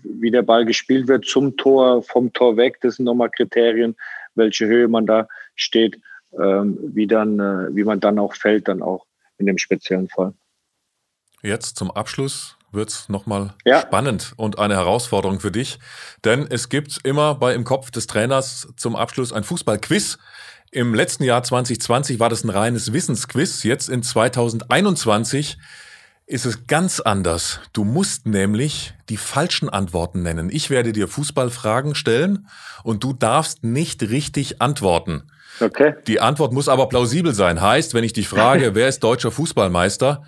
wie 0.03 0.31
der 0.31 0.41
Ball 0.41 0.65
gespielt 0.65 1.07
wird, 1.07 1.25
zum 1.25 1.55
Tor, 1.55 2.03
vom 2.03 2.33
Tor 2.33 2.57
weg. 2.57 2.79
Das 2.81 2.95
sind 2.95 3.05
nochmal 3.05 3.29
Kriterien, 3.29 3.95
welche 4.35 4.65
Höhe 4.65 4.87
man 4.87 5.05
da 5.05 5.27
steht, 5.55 5.99
ähm, 6.37 6.77
wie 6.81 7.07
dann, 7.07 7.39
äh, 7.39 7.75
wie 7.75 7.83
man 7.83 7.99
dann 7.99 8.19
auch 8.19 8.33
fällt, 8.33 8.67
dann 8.67 8.81
auch 8.81 9.05
in 9.41 9.47
dem 9.47 9.57
speziellen 9.57 10.07
Fall. 10.07 10.33
Jetzt 11.41 11.75
zum 11.75 11.91
Abschluss 11.91 12.57
wird 12.71 12.89
es 12.89 13.09
nochmal 13.09 13.53
ja. 13.65 13.81
spannend 13.81 14.33
und 14.37 14.57
eine 14.57 14.75
Herausforderung 14.75 15.39
für 15.39 15.51
dich. 15.51 15.79
Denn 16.23 16.47
es 16.49 16.69
gibt 16.69 16.99
immer 17.03 17.35
bei 17.35 17.53
im 17.53 17.65
Kopf 17.65 17.91
des 17.91 18.07
Trainers 18.07 18.69
zum 18.77 18.95
Abschluss 18.95 19.33
ein 19.33 19.43
Fußballquiz. 19.43 20.17
Im 20.71 20.93
letzten 20.93 21.23
Jahr 21.25 21.43
2020 21.43 22.19
war 22.19 22.29
das 22.29 22.45
ein 22.45 22.49
reines 22.49 22.93
Wissensquiz. 22.93 23.63
Jetzt 23.63 23.89
in 23.89 24.03
2021 24.03 25.57
ist 26.27 26.45
es 26.45 26.65
ganz 26.65 27.01
anders. 27.01 27.59
Du 27.73 27.83
musst 27.83 28.25
nämlich 28.25 28.93
die 29.09 29.17
falschen 29.17 29.67
Antworten 29.67 30.21
nennen. 30.21 30.49
Ich 30.49 30.69
werde 30.69 30.93
dir 30.93 31.09
Fußballfragen 31.09 31.93
stellen 31.93 32.47
und 32.83 33.03
du 33.03 33.11
darfst 33.11 33.65
nicht 33.65 34.01
richtig 34.03 34.61
antworten. 34.61 35.23
Okay. 35.61 35.95
Die 36.07 36.19
Antwort 36.19 36.53
muss 36.53 36.67
aber 36.67 36.89
plausibel 36.89 37.33
sein. 37.33 37.61
Heißt, 37.61 37.93
wenn 37.93 38.03
ich 38.03 38.13
dich 38.13 38.27
frage, 38.27 38.71
wer 38.75 38.87
ist 38.87 39.03
deutscher 39.03 39.31
Fußballmeister, 39.31 40.23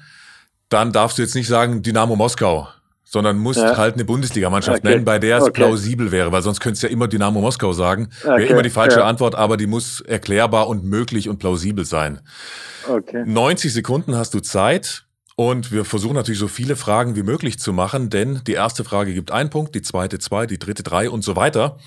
dann 0.70 0.92
darfst 0.92 1.18
du 1.18 1.22
jetzt 1.22 1.36
nicht 1.36 1.48
sagen 1.48 1.82
Dynamo 1.82 2.16
Moskau, 2.16 2.68
sondern 3.04 3.38
musst 3.38 3.60
ja. 3.60 3.78
halt 3.78 3.96
eine 3.96 4.06
Bundesligamannschaft 4.06 4.80
okay. 4.80 4.90
nennen, 4.90 5.06
bei 5.06 5.20
der 5.20 5.38
es 5.38 5.44
okay. 5.44 5.52
plausibel 5.54 6.12
wäre, 6.12 6.32
weil 6.32 6.42
sonst 6.42 6.60
könntest 6.60 6.84
du 6.84 6.88
ja 6.88 6.94
immer 6.94 7.08
Dynamo 7.08 7.42
Moskau 7.42 7.74
sagen. 7.74 8.10
Okay. 8.22 8.30
Wäre 8.30 8.46
immer 8.46 8.62
die 8.64 8.70
falsche 8.70 9.00
ja. 9.00 9.06
Antwort, 9.06 9.36
aber 9.36 9.58
die 9.58 9.68
muss 9.68 10.02
erklärbar 10.02 10.68
und 10.68 10.84
möglich 10.84 11.30
und 11.30 11.38
plausibel 11.38 11.86
sein. 11.86 12.22
Okay. 12.88 13.24
90 13.26 13.72
Sekunden 13.74 14.16
hast 14.16 14.34
du 14.34 14.40
Zeit. 14.40 15.06
Und 15.36 15.72
wir 15.72 15.84
versuchen 15.84 16.14
natürlich 16.14 16.40
so 16.40 16.48
viele 16.48 16.76
Fragen 16.76 17.16
wie 17.16 17.24
möglich 17.24 17.58
zu 17.58 17.74
machen, 17.74 18.12
denn 18.12 18.42
die 18.46 18.54
erste 18.54 18.84
Frage 18.84 19.16
gibt 19.16 19.32
einen 19.32 19.50
Punkt, 19.50 19.74
die 19.74 19.82
zweite 19.82 20.20
zwei, 20.20 20.46
die 20.46 20.60
dritte 20.60 20.84
drei 20.84 21.10
und 21.10 21.24
so 21.24 21.36
weiter. 21.36 21.80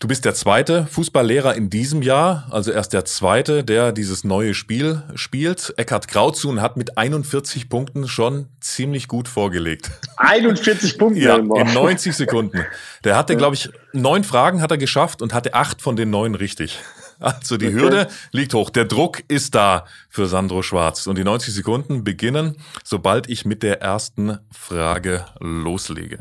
Du 0.00 0.08
bist 0.08 0.24
der 0.24 0.32
zweite 0.32 0.86
Fußballlehrer 0.86 1.54
in 1.56 1.68
diesem 1.68 2.00
Jahr, 2.00 2.48
also 2.50 2.72
erst 2.72 2.94
der 2.94 3.04
zweite, 3.04 3.62
der 3.62 3.92
dieses 3.92 4.24
neue 4.24 4.54
Spiel 4.54 5.02
spielt. 5.14 5.74
Eckhard 5.76 6.08
Krautzuhn 6.08 6.62
hat 6.62 6.78
mit 6.78 6.96
41 6.96 7.68
Punkten 7.68 8.08
schon 8.08 8.46
ziemlich 8.60 9.08
gut 9.08 9.28
vorgelegt. 9.28 9.90
41 10.16 10.96
Punkte? 10.96 11.20
ja, 11.20 11.36
in 11.36 11.74
90 11.74 12.16
Sekunden. 12.16 12.64
Der 13.04 13.14
hatte, 13.14 13.36
glaube 13.36 13.56
ich, 13.56 13.68
neun 13.92 14.24
Fragen 14.24 14.62
hat 14.62 14.70
er 14.70 14.78
geschafft 14.78 15.20
und 15.20 15.34
hatte 15.34 15.52
acht 15.52 15.82
von 15.82 15.96
den 15.96 16.08
neun 16.08 16.34
richtig. 16.34 16.78
Also 17.18 17.58
die 17.58 17.66
okay. 17.66 17.74
Hürde 17.74 18.08
liegt 18.32 18.54
hoch. 18.54 18.70
Der 18.70 18.86
Druck 18.86 19.22
ist 19.28 19.54
da 19.54 19.84
für 20.08 20.24
Sandro 20.24 20.62
Schwarz. 20.62 21.06
Und 21.06 21.18
die 21.18 21.24
90 21.24 21.52
Sekunden 21.52 22.02
beginnen, 22.02 22.56
sobald 22.82 23.28
ich 23.28 23.44
mit 23.44 23.62
der 23.62 23.82
ersten 23.82 24.38
Frage 24.50 25.26
loslege. 25.38 26.20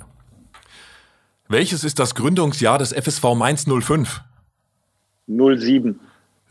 Welches 1.51 1.83
ist 1.83 1.97
das 1.97 2.13
Gründungsjahr 2.13 2.77
des 2.77 2.93
FSV 2.93 3.33
Mainz 3.35 3.65
05? 3.65 4.21
07. 5.27 5.99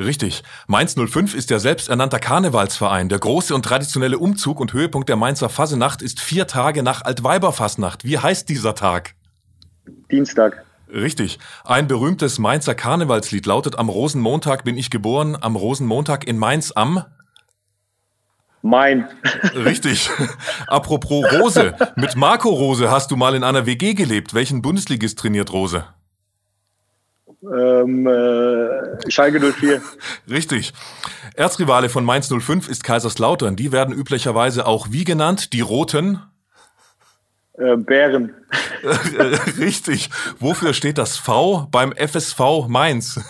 Richtig. 0.01 0.43
Mainz 0.67 0.97
05 0.97 1.37
ist 1.37 1.51
der 1.51 1.61
selbsternannter 1.61 2.19
Karnevalsverein. 2.19 3.09
Der 3.09 3.21
große 3.21 3.55
und 3.55 3.65
traditionelle 3.65 4.19
Umzug 4.19 4.59
und 4.59 4.73
Höhepunkt 4.73 5.09
der 5.09 5.15
Mainzer 5.15 5.51
Fasenacht 5.51 6.03
ist 6.03 6.19
vier 6.19 6.49
Tage 6.49 6.83
nach 6.83 7.03
Altweiberfasnacht. 7.03 8.05
Wie 8.05 8.19
heißt 8.19 8.49
dieser 8.49 8.75
Tag? 8.75 9.15
Dienstag. 10.11 10.65
Richtig. 10.93 11.39
Ein 11.65 11.87
berühmtes 11.87 12.41
Mainzer 12.41 12.75
Karnevalslied 12.75 13.47
lautet 13.47 13.79
Am 13.79 13.89
Rosenmontag 13.89 14.65
bin 14.65 14.77
ich 14.77 14.91
geboren, 14.91 15.37
am 15.41 15.55
Rosenmontag 15.55 16.27
in 16.27 16.39
Mainz 16.39 16.73
am 16.73 17.05
mein. 18.63 19.09
Richtig. 19.55 20.11
Apropos 20.67 21.25
Rose. 21.33 21.75
Mit 21.97 22.17
Marco 22.17 22.49
Rose 22.49 22.91
hast 22.91 23.11
du 23.11 23.17
mal 23.17 23.35
in 23.35 23.45
einer 23.45 23.67
WG 23.67 23.95
gelebt. 23.95 24.35
Welchen 24.35 24.63
Bundesligist 24.63 25.19
trainiert 25.19 25.53
Rose? 25.53 25.85
Ähm, 27.43 28.07
äh, 28.07 29.11
Schalke 29.11 29.41
04. 29.41 29.81
Richtig. 30.29 30.73
Erzrivale 31.35 31.89
von 31.89 32.05
Mainz 32.05 32.29
05 32.29 32.69
ist 32.69 32.83
Kaiserslautern. 32.83 33.55
Die 33.55 33.71
werden 33.71 33.95
üblicherweise 33.95 34.67
auch 34.67 34.89
wie 34.91 35.05
genannt? 35.05 35.53
Die 35.53 35.61
Roten? 35.61 36.21
Äh, 37.55 37.77
Bären. 37.77 38.35
Richtig. 39.59 40.11
Wofür 40.41 40.75
steht 40.75 40.99
das 40.99 41.17
V 41.17 41.69
beim 41.71 41.93
FSV 41.93 42.67
Mainz? 42.67 43.21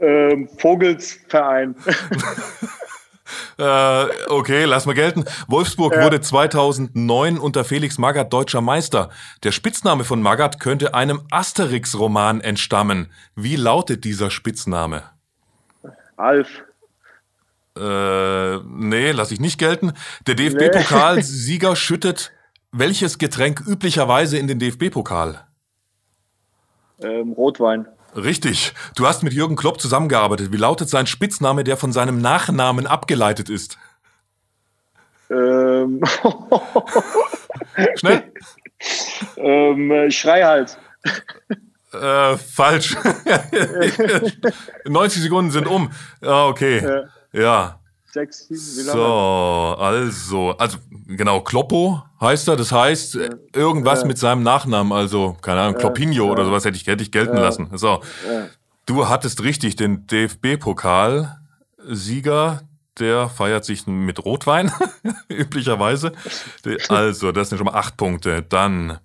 Ähm, 0.00 0.48
Vogelsverein. 0.58 1.76
Äh, 3.58 4.06
okay, 4.28 4.64
lass 4.64 4.86
mal 4.86 4.94
gelten. 4.94 5.24
Wolfsburg 5.48 5.94
ja. 5.94 6.04
wurde 6.04 6.20
2009 6.20 7.38
unter 7.38 7.64
Felix 7.64 7.98
Magath 7.98 8.32
deutscher 8.32 8.60
Meister. 8.60 9.10
Der 9.42 9.52
Spitzname 9.52 10.04
von 10.04 10.22
Magath 10.22 10.60
könnte 10.60 10.94
einem 10.94 11.22
Asterix-Roman 11.30 12.40
entstammen. 12.40 13.10
Wie 13.34 13.56
lautet 13.56 14.04
dieser 14.04 14.30
Spitzname? 14.30 15.02
Alf. 16.16 16.48
Äh, 17.76 18.58
nee, 18.58 19.12
lass 19.12 19.30
ich 19.30 19.40
nicht 19.40 19.58
gelten. 19.58 19.92
Der 20.26 20.34
DFB-Pokalsieger 20.34 21.70
nee. 21.70 21.76
schüttet 21.76 22.32
welches 22.72 23.18
Getränk 23.18 23.62
üblicherweise 23.66 24.38
in 24.38 24.46
den 24.46 24.58
DFB-Pokal? 24.58 25.44
Ähm, 27.00 27.32
Rotwein. 27.32 27.86
Richtig. 28.14 28.74
Du 28.94 29.06
hast 29.06 29.22
mit 29.22 29.32
Jürgen 29.32 29.56
Klopp 29.56 29.80
zusammengearbeitet. 29.80 30.52
Wie 30.52 30.56
lautet 30.56 30.88
sein 30.88 31.06
Spitzname, 31.06 31.64
der 31.64 31.76
von 31.76 31.92
seinem 31.92 32.20
Nachnamen 32.20 32.86
abgeleitet 32.86 33.48
ist? 33.48 33.78
Ähm. 35.30 36.02
Schnell. 37.96 38.32
ähm, 39.36 40.10
Schreihals. 40.10 40.76
Äh, 41.92 42.36
falsch. 42.36 42.96
90 44.84 45.22
Sekunden 45.22 45.50
sind 45.50 45.66
um. 45.66 45.90
Ja, 46.20 46.46
okay. 46.46 46.82
Ja. 47.32 47.40
ja. 47.40 47.81
Sechs, 48.12 48.46
sieben, 48.46 48.60
wie 48.60 48.82
lange? 48.82 49.00
So, 49.00 49.74
also, 49.78 50.50
also 50.58 50.76
genau, 51.06 51.40
Kloppo 51.40 52.02
heißt 52.20 52.46
er, 52.48 52.56
das 52.56 52.70
heißt 52.70 53.14
ja. 53.14 53.30
irgendwas 53.54 54.02
ja. 54.02 54.06
mit 54.06 54.18
seinem 54.18 54.42
Nachnamen, 54.42 54.92
also, 54.92 55.34
keine 55.40 55.62
Ahnung, 55.62 55.78
Kloppinho 55.78 56.30
oder 56.30 56.44
sowas 56.44 56.66
hätte 56.66 56.76
ich, 56.76 56.86
hätte 56.86 57.02
ich 57.02 57.10
gelten 57.10 57.38
lassen. 57.38 57.70
So, 57.72 58.02
du 58.84 59.08
hattest 59.08 59.42
richtig 59.42 59.76
den 59.76 60.06
DFB-Pokal-Sieger, 60.08 62.60
der 62.98 63.30
feiert 63.30 63.64
sich 63.64 63.86
mit 63.86 64.22
Rotwein, 64.22 64.70
üblicherweise. 65.28 66.12
Also, 66.90 67.32
das 67.32 67.48
sind 67.48 67.56
schon 67.56 67.64
mal 67.64 67.78
acht 67.78 67.96
Punkte. 67.96 68.42
Dann 68.42 68.98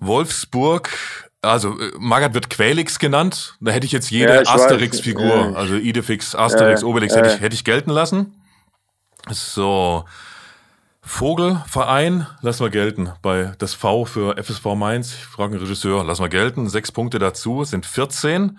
Wolfsburg 0.00 1.27
also 1.42 1.78
äh, 1.78 1.92
Magath 1.98 2.34
wird 2.34 2.50
Quelix 2.50 2.98
genannt. 2.98 3.56
Da 3.60 3.72
hätte 3.72 3.86
ich 3.86 3.92
jetzt 3.92 4.10
jede 4.10 4.34
ja, 4.34 4.42
Asterix-Figur, 4.42 5.24
ja. 5.24 5.52
also 5.52 5.74
Idefix, 5.74 6.34
Asterix, 6.34 6.82
ja, 6.82 6.86
Obelix, 6.86 7.14
hätte, 7.14 7.34
ich, 7.34 7.40
hätte 7.40 7.54
ich 7.54 7.64
gelten 7.64 7.90
lassen. 7.90 8.34
So. 9.30 10.04
Vogelverein, 11.00 12.26
lass 12.42 12.60
mal 12.60 12.68
gelten. 12.68 13.10
Bei 13.22 13.54
das 13.58 13.72
V 13.72 14.04
für 14.04 14.36
FSV 14.36 14.74
Mainz, 14.76 15.14
ich 15.14 15.24
frage 15.24 15.52
den 15.52 15.60
Regisseur, 15.60 16.04
lass 16.04 16.20
mal 16.20 16.28
gelten. 16.28 16.68
Sechs 16.68 16.92
Punkte 16.92 17.18
dazu, 17.18 17.64
sind 17.64 17.86
14. 17.86 18.58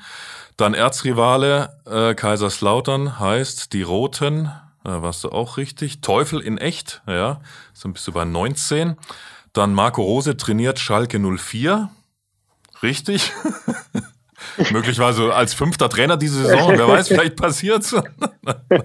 Dann 0.58 0.74
Erzrivale 0.74 1.80
äh, 1.86 2.16
Kaiserslautern 2.16 3.20
heißt 3.20 3.72
die 3.74 3.84
Roten, 3.84 4.52
äh, 4.84 4.90
warst 4.90 5.24
du 5.24 5.30
auch 5.30 5.58
richtig. 5.58 6.02
Teufel 6.02 6.40
in 6.40 6.58
echt, 6.58 7.04
ja, 7.08 7.40
so 7.74 7.88
bist 7.90 8.08
du 8.08 8.12
bei 8.12 8.26
19. 8.26 8.98
Dann 9.54 9.74
Marco 9.74 10.02
Rose 10.02 10.36
trainiert 10.36 10.80
Schalke 10.80 11.20
04. 11.20 11.90
Richtig. 12.82 13.32
Möglicherweise 14.72 15.34
als 15.34 15.54
fünfter 15.54 15.90
Trainer 15.90 16.18
diese 16.18 16.44
Saison, 16.44 16.78
wer 16.78 16.88
weiß, 16.88 17.10
vielleicht 17.10 17.36
passiert's. 17.36 17.96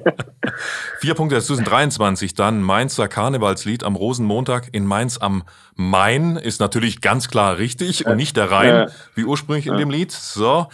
Vier 1.00 1.14
Punkte 1.14 1.36
dazu 1.36 1.54
sind 1.54 1.68
23. 1.68 2.34
Dann 2.34 2.62
Mainzer 2.62 3.08
Karnevalslied 3.08 3.84
am 3.84 3.96
Rosenmontag 3.96 4.68
in 4.72 4.86
Mainz 4.86 5.18
am 5.18 5.44
Main 5.74 6.36
ist 6.36 6.60
natürlich 6.60 7.00
ganz 7.00 7.28
klar 7.28 7.58
richtig 7.58 8.06
und 8.06 8.16
nicht 8.16 8.36
der 8.36 8.50
Rhein, 8.50 8.90
wie 9.14 9.24
ursprünglich 9.24 9.66
in 9.66 9.76
dem 9.76 9.90
Lied. 9.90 10.12
So. 10.12 10.68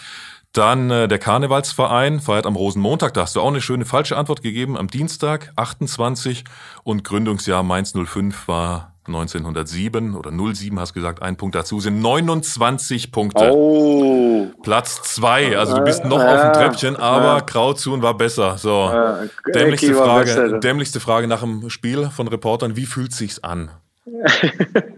Dann 0.52 0.90
äh, 0.90 1.06
der 1.06 1.18
Karnevalsverein 1.18 2.20
feiert 2.20 2.44
am 2.44 2.56
Rosenmontag. 2.56 3.14
Da 3.14 3.22
hast 3.22 3.36
du 3.36 3.40
auch 3.40 3.48
eine 3.48 3.60
schöne 3.60 3.84
falsche 3.84 4.16
Antwort 4.16 4.42
gegeben. 4.42 4.76
Am 4.76 4.88
Dienstag 4.88 5.52
28 5.54 6.44
und 6.82 7.04
Gründungsjahr 7.04 7.62
Mainz 7.62 7.92
05 7.92 8.48
war 8.48 8.89
1907 9.14 10.14
oder 10.14 10.30
07 10.30 10.78
hast 10.78 10.94
gesagt, 10.94 11.22
ein 11.22 11.36
Punkt 11.36 11.54
dazu 11.54 11.80
sind 11.80 12.00
29 12.00 13.12
Punkte. 13.12 13.50
Oh. 13.52 14.48
Platz 14.62 15.02
zwei, 15.02 15.56
also 15.56 15.76
du 15.76 15.84
bist 15.84 16.04
noch 16.04 16.20
ja, 16.20 16.34
auf 16.34 16.42
dem 16.42 16.52
Treppchen, 16.52 16.96
aber 16.96 17.38
ja. 17.38 17.40
Krautzuhn 17.40 18.02
war 18.02 18.16
besser. 18.16 18.58
So, 18.58 18.70
ja, 18.70 19.24
dämlichste 19.54 19.94
Frage, 19.94 20.60
dämlichste 20.60 21.00
Frage 21.00 21.26
nach 21.26 21.40
dem 21.40 21.70
Spiel 21.70 22.08
von 22.10 22.28
Reportern, 22.28 22.76
wie 22.76 22.86
fühlt 22.86 23.12
sich's 23.12 23.42
an? 23.42 23.70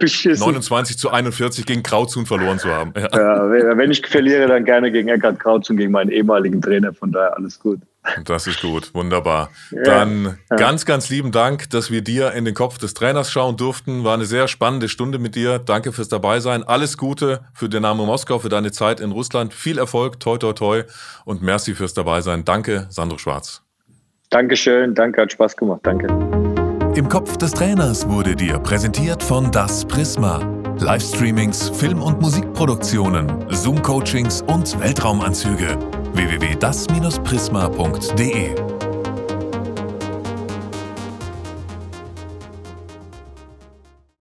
29 0.01 0.96
zu 0.96 1.11
41 1.11 1.66
gegen 1.66 1.83
Krautzuhn 1.83 2.27
verloren 2.27 2.59
zu 2.59 2.68
haben. 2.68 2.92
Ja. 2.96 3.77
wenn 3.77 3.90
ich 3.90 4.07
verliere, 4.07 4.46
dann 4.46 4.64
gerne 4.64 4.90
gegen 4.90 5.09
Eckhard 5.09 5.38
Krautzuhn, 5.38 5.77
gegen 5.77 5.92
meinen 5.92 6.11
ehemaligen 6.11 6.62
Trainer. 6.62 6.92
Von 6.94 7.12
daher 7.12 7.37
alles 7.37 7.59
gut. 7.59 7.81
Das 8.24 8.46
ist 8.46 8.60
gut, 8.60 8.94
wunderbar. 8.94 9.50
Ja. 9.70 9.82
Dann 9.82 10.38
ganz, 10.48 10.84
ganz 10.84 11.08
lieben 11.08 11.32
Dank, 11.32 11.70
dass 11.70 11.90
wir 11.90 12.02
dir 12.02 12.32
in 12.32 12.44
den 12.44 12.54
Kopf 12.54 12.78
des 12.78 12.94
Trainers 12.94 13.30
schauen 13.30 13.56
durften. 13.56 14.04
War 14.04 14.14
eine 14.14 14.24
sehr 14.24 14.48
spannende 14.48 14.88
Stunde 14.88 15.18
mit 15.18 15.34
dir. 15.34 15.58
Danke 15.58 15.92
fürs 15.92 16.08
Dabeisein. 16.08 16.62
Alles 16.62 16.96
Gute 16.96 17.44
für 17.54 17.68
Dynamo 17.68 18.04
Moskau, 18.06 18.38
für 18.38 18.48
deine 18.48 18.72
Zeit 18.72 19.00
in 19.00 19.12
Russland. 19.12 19.54
Viel 19.54 19.78
Erfolg, 19.78 20.20
toi, 20.20 20.36
toi, 20.38 20.52
toi 20.52 20.84
und 21.24 21.42
merci 21.42 21.74
fürs 21.74 21.94
Dabeisein. 21.94 22.44
Danke, 22.44 22.86
Sandro 22.90 23.18
Schwarz. 23.18 23.62
Dankeschön, 24.30 24.94
danke, 24.94 25.22
hat 25.22 25.32
Spaß 25.32 25.56
gemacht. 25.56 25.80
Danke. 25.82 26.06
Im 26.94 27.08
Kopf 27.08 27.36
des 27.36 27.52
Trainers 27.52 28.08
wurde 28.08 28.34
dir 28.34 28.58
präsentiert 28.58 29.22
von 29.22 29.50
Das 29.50 29.84
Prisma. 29.84 30.40
Livestreamings, 30.78 31.68
Film- 31.70 32.02
und 32.02 32.20
Musikproduktionen, 32.20 33.30
Zoom-Coachings 33.50 34.42
und 34.42 34.78
Weltraumanzüge. 34.80 35.78
www.das-prisma.de 36.14 38.91